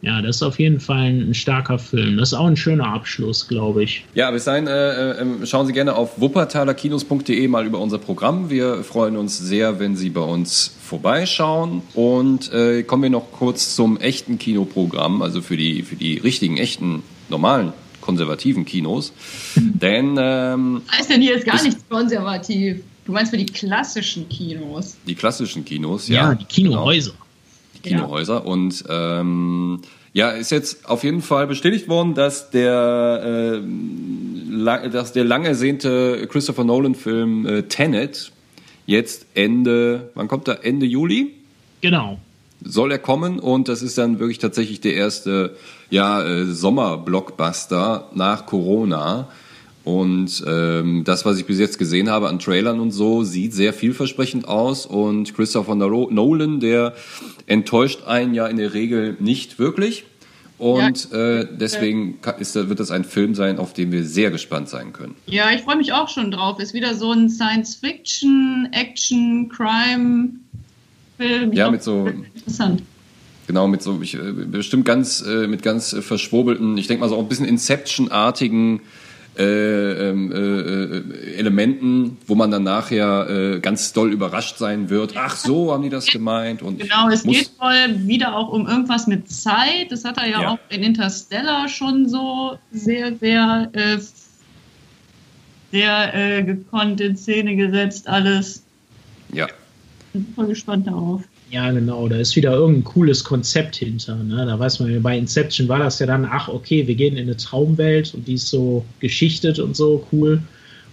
Ja, 0.00 0.22
das 0.22 0.36
ist 0.36 0.42
auf 0.42 0.58
jeden 0.58 0.80
Fall 0.80 1.10
ein 1.10 1.34
starker 1.34 1.78
Film. 1.78 2.16
Das 2.16 2.30
ist 2.32 2.38
auch 2.38 2.46
ein 2.46 2.56
schöner 2.56 2.86
Abschluss, 2.86 3.46
glaube 3.46 3.82
ich. 3.82 4.06
Ja, 4.14 4.30
bis 4.30 4.44
dahin 4.44 4.66
äh, 4.68 5.20
äh, 5.20 5.46
schauen 5.46 5.66
Sie 5.66 5.74
gerne 5.74 5.96
auf 5.96 6.18
wuppertalerkinos.de 6.18 7.46
mal 7.46 7.66
über 7.66 7.78
unser 7.78 7.98
Programm. 7.98 8.48
Wir 8.48 8.84
freuen 8.84 9.18
uns 9.18 9.38
sehr, 9.38 9.78
wenn 9.78 9.94
Sie 9.94 10.08
bei 10.08 10.22
uns 10.22 10.76
vorbeischauen. 10.80 11.82
Und 11.92 12.50
äh, 12.54 12.84
kommen 12.84 13.02
wir 13.02 13.10
noch 13.10 13.32
kurz 13.32 13.76
zum 13.76 13.98
echten 13.98 14.38
Kinoprogramm, 14.38 15.20
also 15.20 15.42
für 15.42 15.58
die, 15.58 15.82
für 15.82 15.96
die 15.96 16.16
richtigen, 16.16 16.56
echten, 16.56 17.02
normalen 17.28 17.74
konservativen 18.08 18.64
Kinos. 18.64 19.12
Denn. 19.56 20.16
Ähm, 20.18 20.80
heißt 20.90 21.10
denn 21.10 21.20
hier 21.20 21.36
ist 21.36 21.44
gar 21.44 21.62
nichts 21.62 21.84
konservativ? 21.90 22.80
Du 23.04 23.12
meinst 23.12 23.30
für 23.30 23.36
die 23.36 23.46
klassischen 23.46 24.28
Kinos? 24.30 24.96
Die 25.06 25.14
klassischen 25.14 25.64
Kinos, 25.64 26.08
ja. 26.08 26.30
Ja, 26.30 26.34
die 26.34 26.44
Kinohäuser. 26.46 27.10
Genau 27.10 27.28
die 27.74 27.88
Kinohäuser. 27.88 28.34
Ja. 28.34 28.40
Und 28.40 28.84
ähm, 28.88 29.80
ja, 30.14 30.30
ist 30.30 30.50
jetzt 30.50 30.88
auf 30.88 31.04
jeden 31.04 31.20
Fall 31.20 31.46
bestätigt 31.46 31.88
worden, 31.88 32.14
dass 32.14 32.50
der, 32.50 33.60
äh, 33.62 34.90
dass 34.90 35.12
der 35.12 35.24
lang 35.24 35.44
ersehnte 35.44 36.26
Christopher 36.30 36.64
Nolan-Film 36.64 37.46
äh, 37.46 37.62
Tenet 37.64 38.32
jetzt 38.86 39.26
Ende, 39.34 40.10
wann 40.14 40.28
kommt 40.28 40.48
er? 40.48 40.64
Ende 40.64 40.86
Juli? 40.86 41.34
Genau. 41.82 42.18
Soll 42.64 42.92
er 42.92 42.98
kommen 42.98 43.38
und 43.38 43.68
das 43.68 43.82
ist 43.82 43.98
dann 43.98 44.18
wirklich 44.18 44.38
tatsächlich 44.38 44.80
der 44.80 44.94
erste 44.94 45.56
ja, 45.90 46.22
äh, 46.24 46.44
Sommer-Blockbuster 46.44 48.10
nach 48.14 48.46
Corona. 48.46 49.28
Und 49.84 50.44
ähm, 50.46 51.04
das, 51.04 51.24
was 51.24 51.38
ich 51.38 51.46
bis 51.46 51.58
jetzt 51.58 51.78
gesehen 51.78 52.10
habe 52.10 52.28
an 52.28 52.38
Trailern 52.38 52.78
und 52.78 52.90
so, 52.90 53.24
sieht 53.24 53.54
sehr 53.54 53.72
vielversprechend 53.72 54.46
aus. 54.46 54.84
Und 54.84 55.34
Christopher 55.34 55.76
Nolan, 55.76 56.60
der 56.60 56.94
enttäuscht 57.46 58.02
einen 58.06 58.34
ja 58.34 58.46
in 58.48 58.58
der 58.58 58.74
Regel 58.74 59.16
nicht 59.18 59.58
wirklich. 59.58 60.04
Und 60.58 61.10
ja. 61.12 61.38
äh, 61.38 61.48
deswegen 61.50 62.18
ist, 62.38 62.54
wird 62.56 62.80
das 62.80 62.90
ein 62.90 63.04
Film 63.04 63.34
sein, 63.34 63.58
auf 63.58 63.72
den 63.72 63.92
wir 63.92 64.04
sehr 64.04 64.30
gespannt 64.30 64.68
sein 64.68 64.92
können. 64.92 65.14
Ja, 65.26 65.52
ich 65.52 65.62
freue 65.62 65.76
mich 65.76 65.92
auch 65.92 66.08
schon 66.08 66.32
drauf. 66.32 66.58
Ist 66.58 66.74
wieder 66.74 66.94
so 66.94 67.12
ein 67.12 67.30
Science-Fiction, 67.30 68.68
Action, 68.72 69.48
Crime-Film. 71.18 71.52
Ja, 71.52 71.70
mit 71.70 71.82
so. 71.82 72.06
Interessant. 72.06 72.82
Genau, 73.46 73.66
mit 73.66 73.82
so 73.82 74.00
ich, 74.02 74.14
äh, 74.14 74.32
bestimmt 74.32 74.84
ganz 74.84 75.22
äh, 75.22 75.46
mit 75.46 75.62
ganz 75.62 75.96
verschwurbelten, 76.00 76.76
ich 76.76 76.86
denke 76.86 77.00
mal 77.00 77.08
so 77.08 77.16
auch 77.16 77.22
ein 77.22 77.28
bisschen 77.28 77.46
Inception-artigen 77.46 78.80
äh, 79.38 80.10
ähm, 80.10 80.32
äh, 80.32 81.36
Elementen, 81.36 82.18
wo 82.26 82.34
man 82.34 82.50
dann 82.50 82.64
nachher 82.64 83.28
äh, 83.30 83.60
ganz 83.60 83.92
doll 83.92 84.12
überrascht 84.12 84.58
sein 84.58 84.90
wird. 84.90 85.14
Ach, 85.16 85.36
so 85.36 85.72
haben 85.72 85.84
die 85.84 85.88
das 85.88 86.06
gemeint. 86.06 86.60
Und 86.60 86.80
genau, 86.80 87.08
es 87.08 87.22
geht 87.22 87.52
wohl 87.60 88.06
wieder 88.06 88.36
auch 88.36 88.48
um 88.48 88.66
irgendwas 88.66 89.06
mit 89.06 89.30
Zeit. 89.30 89.90
Das 89.90 90.04
hat 90.04 90.18
er 90.18 90.26
ja, 90.28 90.42
ja. 90.42 90.48
auch 90.50 90.58
in 90.70 90.82
Interstellar 90.82 91.68
schon 91.68 92.08
so 92.08 92.58
sehr, 92.72 93.14
sehr, 93.16 93.70
äh, 93.72 93.98
sehr 95.70 96.14
äh, 96.14 96.42
gekonnt 96.42 97.00
in 97.00 97.16
Szene 97.16 97.54
gesetzt, 97.54 98.08
alles. 98.08 98.64
Ja. 99.32 99.46
Bin 100.24 100.34
voll 100.34 100.48
gespannt 100.48 100.86
darauf. 100.86 101.22
Ja, 101.50 101.70
genau, 101.70 102.08
da 102.08 102.16
ist 102.16 102.34
wieder 102.34 102.52
irgendein 102.52 102.84
cooles 102.84 103.22
Konzept 103.22 103.76
hinter. 103.76 104.16
Ne? 104.16 104.44
Da 104.44 104.58
weiß 104.58 104.80
man, 104.80 105.00
bei 105.02 105.16
Inception 105.16 105.68
war 105.68 105.78
das 105.78 105.98
ja 105.98 106.06
dann, 106.06 106.24
ach, 106.24 106.48
okay, 106.48 106.86
wir 106.86 106.94
gehen 106.94 107.16
in 107.16 107.24
eine 107.24 107.36
Traumwelt 107.36 108.14
und 108.14 108.26
die 108.26 108.34
ist 108.34 108.48
so 108.48 108.84
geschichtet 109.00 109.58
und 109.58 109.76
so 109.76 110.06
cool. 110.12 110.42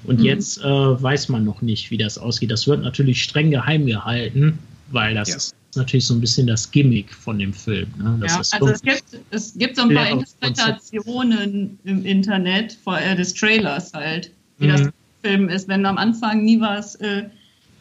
Und 0.04 0.20
mhm. 0.20 0.26
jetzt 0.26 0.60
äh, 0.60 0.64
weiß 0.64 1.30
man 1.30 1.44
noch 1.44 1.62
nicht, 1.62 1.90
wie 1.90 1.98
das 1.98 2.18
ausgeht. 2.18 2.52
Das 2.52 2.68
wird 2.68 2.84
natürlich 2.84 3.24
streng 3.24 3.50
geheim 3.50 3.88
gehalten, 3.88 4.60
weil 4.92 5.16
das 5.16 5.30
ja. 5.30 5.36
ist 5.38 5.56
natürlich 5.76 6.06
so 6.06 6.14
ein 6.14 6.22
bisschen 6.22 6.46
das 6.48 6.70
Gimmick 6.70 7.14
von 7.14 7.40
dem 7.40 7.52
Film. 7.52 7.88
Ne? 7.98 8.20
ja, 8.28 8.38
also 8.38 8.68
es 8.68 8.82
gibt, 8.82 9.04
es 9.32 9.58
gibt 9.58 9.76
so 9.76 9.82
ein 9.82 9.94
paar 9.94 10.10
Interpretationen 10.10 11.80
im 11.84 12.06
Internet 12.06 12.78
äh, 12.86 13.16
des 13.16 13.34
Trailers 13.34 13.92
halt, 13.94 14.30
wie 14.60 14.68
mhm. 14.68 14.72
das 14.72 14.90
Film 15.24 15.50
ist. 15.50 15.68
Wenn 15.68 15.86
am 15.86 15.98
Anfang 15.98 16.46
nie 16.46 16.62
was 16.62 16.96
äh, 16.96 17.24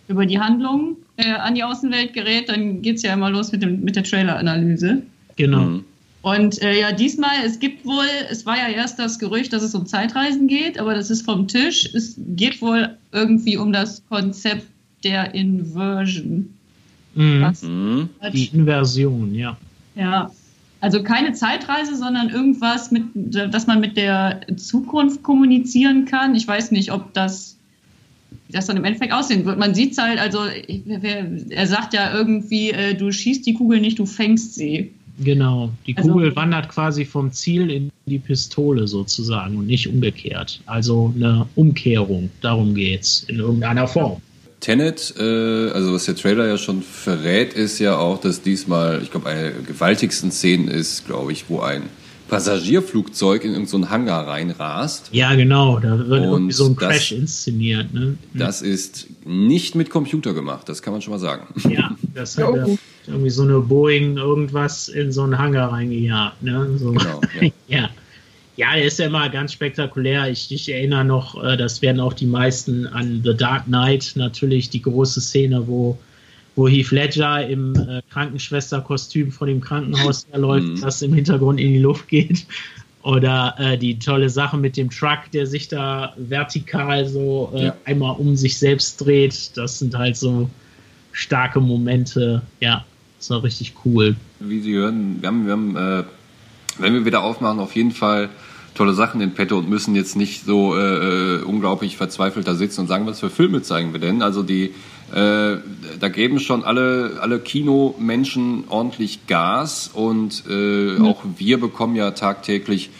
über 0.08 0.26
die 0.26 0.38
Handlung 0.38 0.96
äh, 1.16 1.32
an 1.32 1.54
die 1.54 1.64
Außenwelt 1.64 2.12
gerät, 2.12 2.48
dann 2.48 2.82
geht 2.82 2.96
es 2.96 3.02
ja 3.02 3.14
immer 3.14 3.30
los 3.30 3.52
mit, 3.52 3.62
dem, 3.62 3.82
mit 3.82 3.96
der 3.96 4.04
Trailer-Analyse. 4.04 5.02
Genau. 5.36 5.60
Mhm. 5.60 5.84
Und 6.22 6.62
äh, 6.62 6.80
ja, 6.80 6.92
diesmal, 6.92 7.34
es 7.44 7.58
gibt 7.58 7.84
wohl, 7.84 8.06
es 8.30 8.46
war 8.46 8.56
ja 8.56 8.68
erst 8.68 8.98
das 8.98 9.18
Gerücht, 9.18 9.52
dass 9.52 9.62
es 9.62 9.74
um 9.74 9.84
Zeitreisen 9.84 10.48
geht, 10.48 10.78
aber 10.78 10.94
das 10.94 11.10
ist 11.10 11.22
vom 11.22 11.46
Tisch. 11.48 11.92
Es 11.94 12.14
geht 12.18 12.62
wohl 12.62 12.96
irgendwie 13.12 13.58
um 13.58 13.72
das 13.72 14.02
Konzept 14.08 14.66
der 15.04 15.34
Inversion. 15.34 16.48
Mhm. 17.14 17.52
mhm. 17.62 18.08
Die 18.32 18.46
Inversion, 18.46 19.34
ja. 19.34 19.56
Ja, 19.96 20.30
also 20.80 21.02
keine 21.02 21.32
Zeitreise, 21.32 21.96
sondern 21.96 22.28
irgendwas, 22.30 22.90
mit, 22.90 23.04
dass 23.14 23.66
man 23.66 23.80
mit 23.80 23.96
der 23.96 24.40
Zukunft 24.56 25.22
kommunizieren 25.22 26.04
kann. 26.04 26.34
Ich 26.34 26.46
weiß 26.46 26.72
nicht, 26.72 26.92
ob 26.92 27.12
das, 27.14 27.53
wie 28.46 28.52
das 28.52 28.66
dann 28.66 28.76
im 28.76 28.84
Endeffekt 28.84 29.12
aussehen 29.12 29.44
wird. 29.44 29.58
Man 29.58 29.74
sieht 29.74 29.92
es 29.92 29.98
halt, 29.98 30.18
also 30.18 30.40
er 30.44 31.66
sagt 31.66 31.94
ja 31.94 32.14
irgendwie, 32.14 32.70
äh, 32.70 32.94
du 32.94 33.10
schießt 33.10 33.46
die 33.46 33.54
Kugel 33.54 33.80
nicht, 33.80 33.98
du 33.98 34.06
fängst 34.06 34.54
sie. 34.54 34.92
Genau, 35.22 35.70
die 35.86 35.96
also, 35.96 36.12
Kugel 36.12 36.34
wandert 36.34 36.68
quasi 36.68 37.04
vom 37.04 37.30
Ziel 37.32 37.70
in 37.70 37.92
die 38.06 38.18
Pistole 38.18 38.88
sozusagen 38.88 39.56
und 39.56 39.66
nicht 39.66 39.88
umgekehrt. 39.88 40.60
Also 40.66 41.12
eine 41.14 41.46
Umkehrung, 41.54 42.30
darum 42.40 42.74
geht's 42.74 43.24
in 43.28 43.38
irgendeiner 43.38 43.86
Form. 43.86 44.20
Tenet, 44.58 45.14
äh, 45.18 45.70
also 45.70 45.92
was 45.92 46.06
der 46.06 46.16
Trailer 46.16 46.48
ja 46.48 46.58
schon 46.58 46.82
verrät, 46.82 47.52
ist 47.52 47.78
ja 47.78 47.98
auch, 47.98 48.18
dass 48.18 48.42
diesmal, 48.42 49.02
ich 49.02 49.10
glaube, 49.10 49.28
eine 49.28 49.52
der 49.52 49.62
gewaltigsten 49.62 50.32
Szenen 50.32 50.68
ist, 50.68 51.06
glaube 51.06 51.32
ich, 51.32 51.48
wo 51.48 51.60
ein 51.60 51.82
Passagierflugzeug 52.34 53.44
in 53.44 53.52
irgendeinen 53.52 53.84
so 53.84 53.90
Hangar 53.90 54.26
reinrast. 54.26 55.10
Ja, 55.12 55.34
genau, 55.34 55.78
da 55.78 55.98
wird 55.98 56.10
und 56.10 56.22
irgendwie 56.22 56.52
so 56.52 56.66
ein 56.66 56.74
Crash 56.76 57.10
das, 57.10 57.18
inszeniert. 57.18 57.94
Ne? 57.94 58.16
Das 58.32 58.60
ist 58.60 59.06
nicht 59.24 59.74
mit 59.76 59.88
Computer 59.90 60.34
gemacht, 60.34 60.68
das 60.68 60.82
kann 60.82 60.92
man 60.92 61.00
schon 61.00 61.12
mal 61.12 61.20
sagen. 61.20 61.46
Ja, 61.70 61.96
das 62.14 62.36
hat 62.36 62.46
oh 62.48 62.76
irgendwie 63.06 63.30
so 63.30 63.42
eine 63.42 63.60
Boeing 63.60 64.16
irgendwas 64.16 64.88
in 64.88 65.12
so 65.12 65.22
einen 65.22 65.38
Hangar 65.38 65.72
reingejagt. 65.72 66.42
Ne? 66.42 66.76
So. 66.78 66.92
Genau, 66.92 67.20
ja. 67.40 67.50
ja. 67.68 67.90
Ja, 68.56 68.74
der 68.74 68.84
ist 68.84 69.00
ja 69.00 69.06
immer 69.06 69.28
ganz 69.30 69.52
spektakulär. 69.52 70.28
Ich, 70.28 70.50
ich 70.52 70.68
erinnere 70.72 71.04
noch, 71.04 71.42
äh, 71.42 71.56
das 71.56 71.82
werden 71.82 72.00
auch 72.00 72.12
die 72.12 72.26
meisten 72.26 72.86
an 72.86 73.20
The 73.24 73.36
Dark 73.36 73.64
Knight 73.64 74.12
natürlich, 74.14 74.70
die 74.70 74.80
große 74.80 75.20
Szene, 75.20 75.66
wo, 75.66 75.98
wo 76.56 76.68
Heath 76.68 76.90
Ledger 76.90 77.46
im 77.46 77.74
äh, 77.74 78.02
Krankenschwesterkostüm 78.10 79.32
vor 79.32 79.46
dem 79.46 79.60
Krankenhaus 79.60 80.26
herläuft, 80.30 80.66
mhm. 80.66 80.80
das 80.80 81.02
im 81.02 81.12
Hintergrund 81.12 81.60
in 81.60 81.72
die 81.72 81.78
Luft 81.78 82.08
geht. 82.08 82.46
Oder 83.02 83.54
äh, 83.58 83.76
die 83.76 83.98
tolle 83.98 84.30
Sache 84.30 84.56
mit 84.56 84.76
dem 84.78 84.88
Truck, 84.88 85.30
der 85.32 85.46
sich 85.46 85.68
da 85.68 86.14
vertikal 86.16 87.06
so 87.06 87.52
äh, 87.54 87.66
ja. 87.66 87.76
einmal 87.84 88.16
um 88.16 88.34
sich 88.34 88.58
selbst 88.58 88.96
dreht. 88.98 89.50
Das 89.56 89.78
sind 89.78 89.94
halt 89.94 90.16
so 90.16 90.48
starke 91.12 91.60
Momente. 91.60 92.40
Ja, 92.60 92.84
das 93.18 93.28
war 93.28 93.42
richtig 93.42 93.74
cool. 93.84 94.16
Wie 94.40 94.60
Sie 94.60 94.74
hören, 94.74 95.18
wir 95.20 95.28
haben, 95.28 95.44
wir 95.44 95.52
haben 95.52 95.76
äh, 95.76 96.04
wenn 96.78 96.94
wir 96.94 97.04
wieder 97.04 97.22
aufmachen, 97.22 97.60
auf 97.60 97.74
jeden 97.74 97.92
Fall 97.92 98.30
tolle 98.74 98.94
Sachen 98.94 99.20
in 99.20 99.32
petto 99.32 99.56
und 99.58 99.68
müssen 99.68 99.94
jetzt 99.94 100.16
nicht 100.16 100.44
so 100.44 100.76
äh, 100.76 101.36
äh, 101.36 101.42
unglaublich 101.42 101.96
verzweifelt 101.96 102.48
da 102.48 102.54
sitzen 102.54 102.82
und 102.82 102.86
sagen, 102.88 103.06
was 103.06 103.20
für 103.20 103.30
Filme 103.30 103.62
zeigen 103.62 103.92
wir 103.92 104.00
denn? 104.00 104.20
Also 104.20 104.42
die, 104.42 104.74
äh, 105.14 105.58
da 106.00 106.08
geben 106.08 106.40
schon 106.40 106.64
alle, 106.64 107.18
alle 107.20 107.38
Kinomenschen 107.38 108.64
ordentlich 108.68 109.28
Gas 109.28 109.88
und 109.92 110.42
äh, 110.50 110.96
mhm. 110.98 111.06
auch 111.06 111.22
wir 111.36 111.60
bekommen 111.60 111.94
ja 111.94 112.10
tagtäglich 112.10 112.90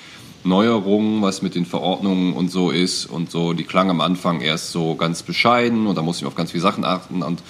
Neuerungen, 0.45 1.23
was 1.23 1.43
mit 1.43 1.57
den 1.57 1.67
Verordnungen 1.67 2.35
und 2.35 2.53
so 2.53 2.71
ist 2.71 3.07
und 3.07 3.33
so. 3.33 3.53
Die 3.53 3.65
klang 3.65 3.91
am 3.91 4.01
Anfang 4.01 4.43
erst 4.43 4.71
so 4.71 4.95
ganz 4.95 5.25
bescheiden 5.25 5.89
und 5.89 5.99
da 5.99 6.03
musste 6.03 6.23
ich 6.23 6.29
auf 6.29 6.37
ganz 6.37 6.53
viele 6.53 6.63
Sachen 6.63 6.85
achten 6.85 7.23
und 7.23 7.43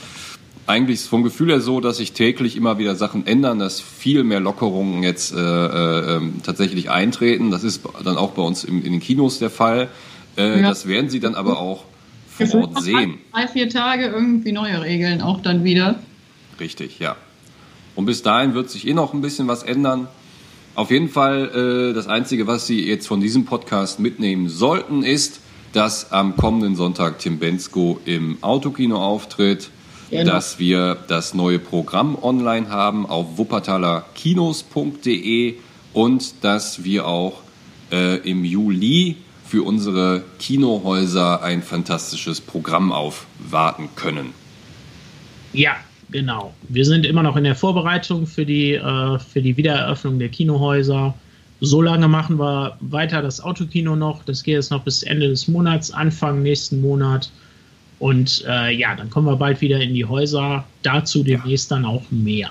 eigentlich 0.66 1.00
vom 1.00 1.22
Gefühl 1.24 1.50
her 1.50 1.60
so, 1.60 1.80
dass 1.80 1.98
sich 1.98 2.12
täglich 2.12 2.56
immer 2.56 2.78
wieder 2.78 2.94
Sachen 2.94 3.26
ändern, 3.26 3.58
dass 3.58 3.82
viel 3.82 4.24
mehr 4.24 4.40
Lockerungen 4.40 5.02
jetzt 5.02 5.34
äh, 5.34 5.38
äh, 5.40 6.16
ähm, 6.16 6.40
tatsächlich 6.42 6.88
eintreten. 6.88 7.50
Das 7.50 7.64
ist 7.64 7.82
dann 8.02 8.16
auch 8.16 8.30
bei 8.30 8.40
uns 8.40 8.64
im, 8.64 8.82
in 8.82 8.92
den 8.92 9.00
Kinos 9.00 9.38
der 9.38 9.50
Fall. 9.50 9.90
Äh, 10.38 10.62
ja. 10.62 10.68
Das 10.68 10.88
werden 10.88 11.10
Sie 11.10 11.20
dann 11.20 11.34
aber 11.34 11.58
auch 11.58 11.84
vor 12.36 12.62
Ort 12.62 12.82
sehen. 12.82 13.18
Drei, 13.32 13.48
vier 13.48 13.68
Tage 13.68 14.06
irgendwie 14.06 14.52
neue 14.52 14.82
Regeln 14.82 15.20
auch 15.20 15.40
dann 15.40 15.64
wieder. 15.64 15.98
Richtig, 16.60 16.98
ja. 16.98 17.16
Und 17.94 18.06
bis 18.06 18.22
dahin 18.22 18.54
wird 18.54 18.70
sich 18.70 18.86
eh 18.86 18.94
noch 18.94 19.14
ein 19.14 19.20
bisschen 19.20 19.48
was 19.48 19.62
ändern. 19.62 20.08
Auf 20.74 20.90
jeden 20.90 21.08
Fall, 21.08 21.90
äh, 21.90 21.94
das 21.94 22.08
Einzige, 22.08 22.46
was 22.46 22.66
Sie 22.66 22.84
jetzt 22.84 23.06
von 23.06 23.20
diesem 23.20 23.44
Podcast 23.44 24.00
mitnehmen 24.00 24.48
sollten, 24.48 25.02
ist, 25.04 25.40
dass 25.72 26.12
am 26.12 26.36
kommenden 26.36 26.74
Sonntag 26.76 27.18
Tim 27.20 27.38
Bensko 27.38 28.00
im 28.04 28.38
Autokino 28.42 28.96
auftritt 28.96 29.70
Genau. 30.10 30.32
dass 30.32 30.58
wir 30.58 30.96
das 31.08 31.32
neue 31.34 31.58
Programm 31.58 32.16
online 32.20 32.68
haben 32.68 33.06
auf 33.06 33.38
wuppertalerkinos.de 33.38 35.54
und 35.92 36.34
dass 36.42 36.84
wir 36.84 37.06
auch 37.08 37.40
äh, 37.90 38.18
im 38.18 38.44
Juli 38.44 39.16
für 39.54 39.62
unsere 39.62 40.24
Kinohäuser 40.40 41.40
ein 41.40 41.62
fantastisches 41.62 42.40
Programm 42.40 42.90
aufwarten 42.90 43.88
können. 43.94 44.34
Ja, 45.52 45.76
genau. 46.10 46.52
Wir 46.68 46.84
sind 46.84 47.06
immer 47.06 47.22
noch 47.22 47.36
in 47.36 47.44
der 47.44 47.54
Vorbereitung 47.54 48.26
für 48.26 48.44
die, 48.44 48.72
äh, 48.72 49.18
für 49.20 49.40
die 49.40 49.56
Wiedereröffnung 49.56 50.18
der 50.18 50.28
Kinohäuser. 50.28 51.14
So 51.60 51.80
lange 51.80 52.08
machen 52.08 52.36
wir 52.36 52.76
weiter 52.80 53.22
das 53.22 53.40
Autokino 53.40 53.94
noch. 53.94 54.24
Das 54.24 54.42
geht 54.42 54.56
jetzt 54.56 54.72
noch 54.72 54.82
bis 54.82 55.04
Ende 55.04 55.28
des 55.28 55.46
Monats, 55.46 55.92
Anfang 55.92 56.42
nächsten 56.42 56.80
Monat. 56.80 57.30
Und 58.00 58.44
äh, 58.48 58.74
ja, 58.74 58.96
dann 58.96 59.08
kommen 59.08 59.28
wir 59.28 59.36
bald 59.36 59.60
wieder 59.60 59.80
in 59.80 59.94
die 59.94 60.04
Häuser. 60.04 60.64
Dazu 60.82 61.22
demnächst 61.22 61.70
ja. 61.70 61.76
dann 61.76 61.84
auch 61.84 62.02
mehr. 62.10 62.50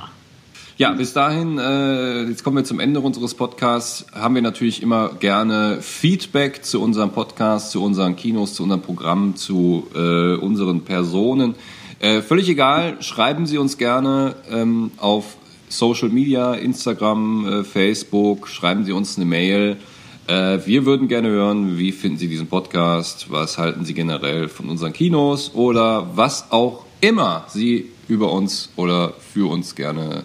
Ja, 0.76 0.92
bis 0.94 1.14
dahin, 1.14 1.60
äh, 1.60 2.24
jetzt 2.24 2.44
kommen 2.44 2.58
wir 2.58 2.64
zum 2.64 2.80
Ende 2.80 3.00
unseres 3.00 3.36
Podcasts, 3.36 4.08
haben 4.12 4.34
wir 4.34 4.42
natürlich 4.42 4.82
immer 4.82 5.10
gerne 5.20 5.78
Feedback 5.82 6.66
zu 6.66 6.82
unserem 6.82 7.12
Podcast, 7.12 7.70
zu 7.70 7.84
unseren 7.84 8.16
Kinos, 8.16 8.56
zu 8.56 8.64
unserem 8.64 8.82
Programm, 8.82 9.36
zu 9.36 9.86
äh, 9.94 10.34
unseren 10.34 10.82
Personen. 10.82 11.54
Äh, 12.00 12.24
völlig 12.24 12.50
egal, 12.50 12.98
schreiben 13.04 13.46
Sie 13.46 13.60
uns 13.60 13.78
gerne 13.78 14.34
ähm, 14.50 14.90
auf 14.98 15.38
Social 15.70 16.10
Media, 16.10 16.56
Instagram, 16.56 17.46
äh, 17.46 17.64
Facebook, 17.64 18.48
schreiben 18.48 18.84
Sie 18.84 18.94
uns 18.94 19.16
eine 19.18 19.26
Mail. 19.28 19.78
Äh, 20.26 20.58
wir 20.66 20.88
würden 20.88 21.08
gerne 21.08 21.28
hören, 21.28 21.78
wie 21.78 21.92
finden 21.92 22.18
Sie 22.18 22.28
diesen 22.28 22.48
Podcast? 22.48 23.28
Was 23.30 23.60
halten 23.60 23.86
Sie 23.86 23.94
generell 23.94 24.50
von 24.50 24.70
unseren 24.70 24.92
Kinos? 24.92 25.54
Oder 25.54 26.08
was 26.16 26.52
auch 26.52 26.84
immer 27.00 27.46
Sie 27.48 27.92
über 28.08 28.32
uns 28.32 28.70
oder 28.76 29.14
für 29.20 29.52
uns 29.52 29.76
gerne 29.76 30.24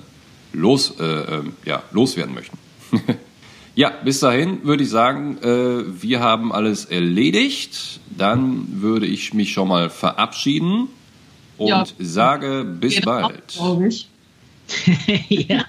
los, 0.59 0.95
äh, 0.99 1.05
äh, 1.05 1.43
ja, 1.65 1.83
loswerden 1.93 2.35
möchten. 2.35 2.59
ja, 3.75 3.91
bis 4.05 4.21
dahin 4.21 4.65
würde 4.65 4.83
ich 4.83 4.91
sagen, 4.91 5.39
äh, 5.39 6.03
wir 6.03 6.21
haben 6.21 6.53
alles 6.53 6.85
erledigt. 6.85 8.01
Dann 8.17 8.83
würde 8.83 9.07
ich 9.07 9.33
mich 9.35 9.53
schon 9.53 9.69
mal 9.69 9.91
verabschieden 9.91 10.89
und 11.57 11.69
ja. 11.69 11.85
sage 11.99 12.65
bis 12.65 13.01
bald. 13.01 13.59
ja. 15.29 15.65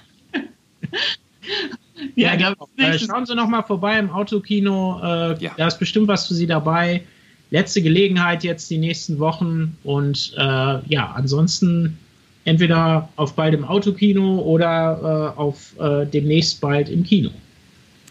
Ja, 2.15 2.35
ja 2.35 2.55
äh, 2.77 2.99
schauen 2.99 3.25
Sie 3.25 3.35
noch 3.35 3.47
mal 3.47 3.63
vorbei 3.63 3.99
im 3.99 4.09
Autokino. 4.09 4.99
Äh, 5.03 5.43
ja. 5.43 5.51
Da 5.57 5.67
ist 5.67 5.79
bestimmt 5.79 6.07
was 6.07 6.27
für 6.27 6.33
Sie 6.33 6.47
dabei. 6.47 7.03
Letzte 7.51 7.81
Gelegenheit 7.81 8.43
jetzt 8.43 8.69
die 8.69 8.77
nächsten 8.77 9.19
Wochen. 9.19 9.77
Und 9.83 10.33
äh, 10.37 10.41
ja, 10.87 11.11
ansonsten 11.15 11.97
entweder 12.45 13.09
auf 13.15 13.35
bald 13.35 13.53
im 13.53 13.63
Autokino 13.63 14.39
oder 14.41 15.33
äh, 15.35 15.39
auf 15.39 15.79
äh, 15.79 16.05
demnächst 16.05 16.61
bald 16.61 16.89
im 16.89 17.03
Kino. 17.03 17.29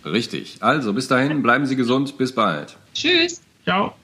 Richtig. 0.05 0.57
Also 0.61 0.93
bis 0.93 1.09
dahin, 1.09 1.43
bleiben 1.43 1.67
Sie 1.67 1.77
gesund. 1.77 2.17
Bis 2.19 2.33
bald. 2.33 2.77
Tschüss. 2.95 3.43
Ciao. 3.64 3.95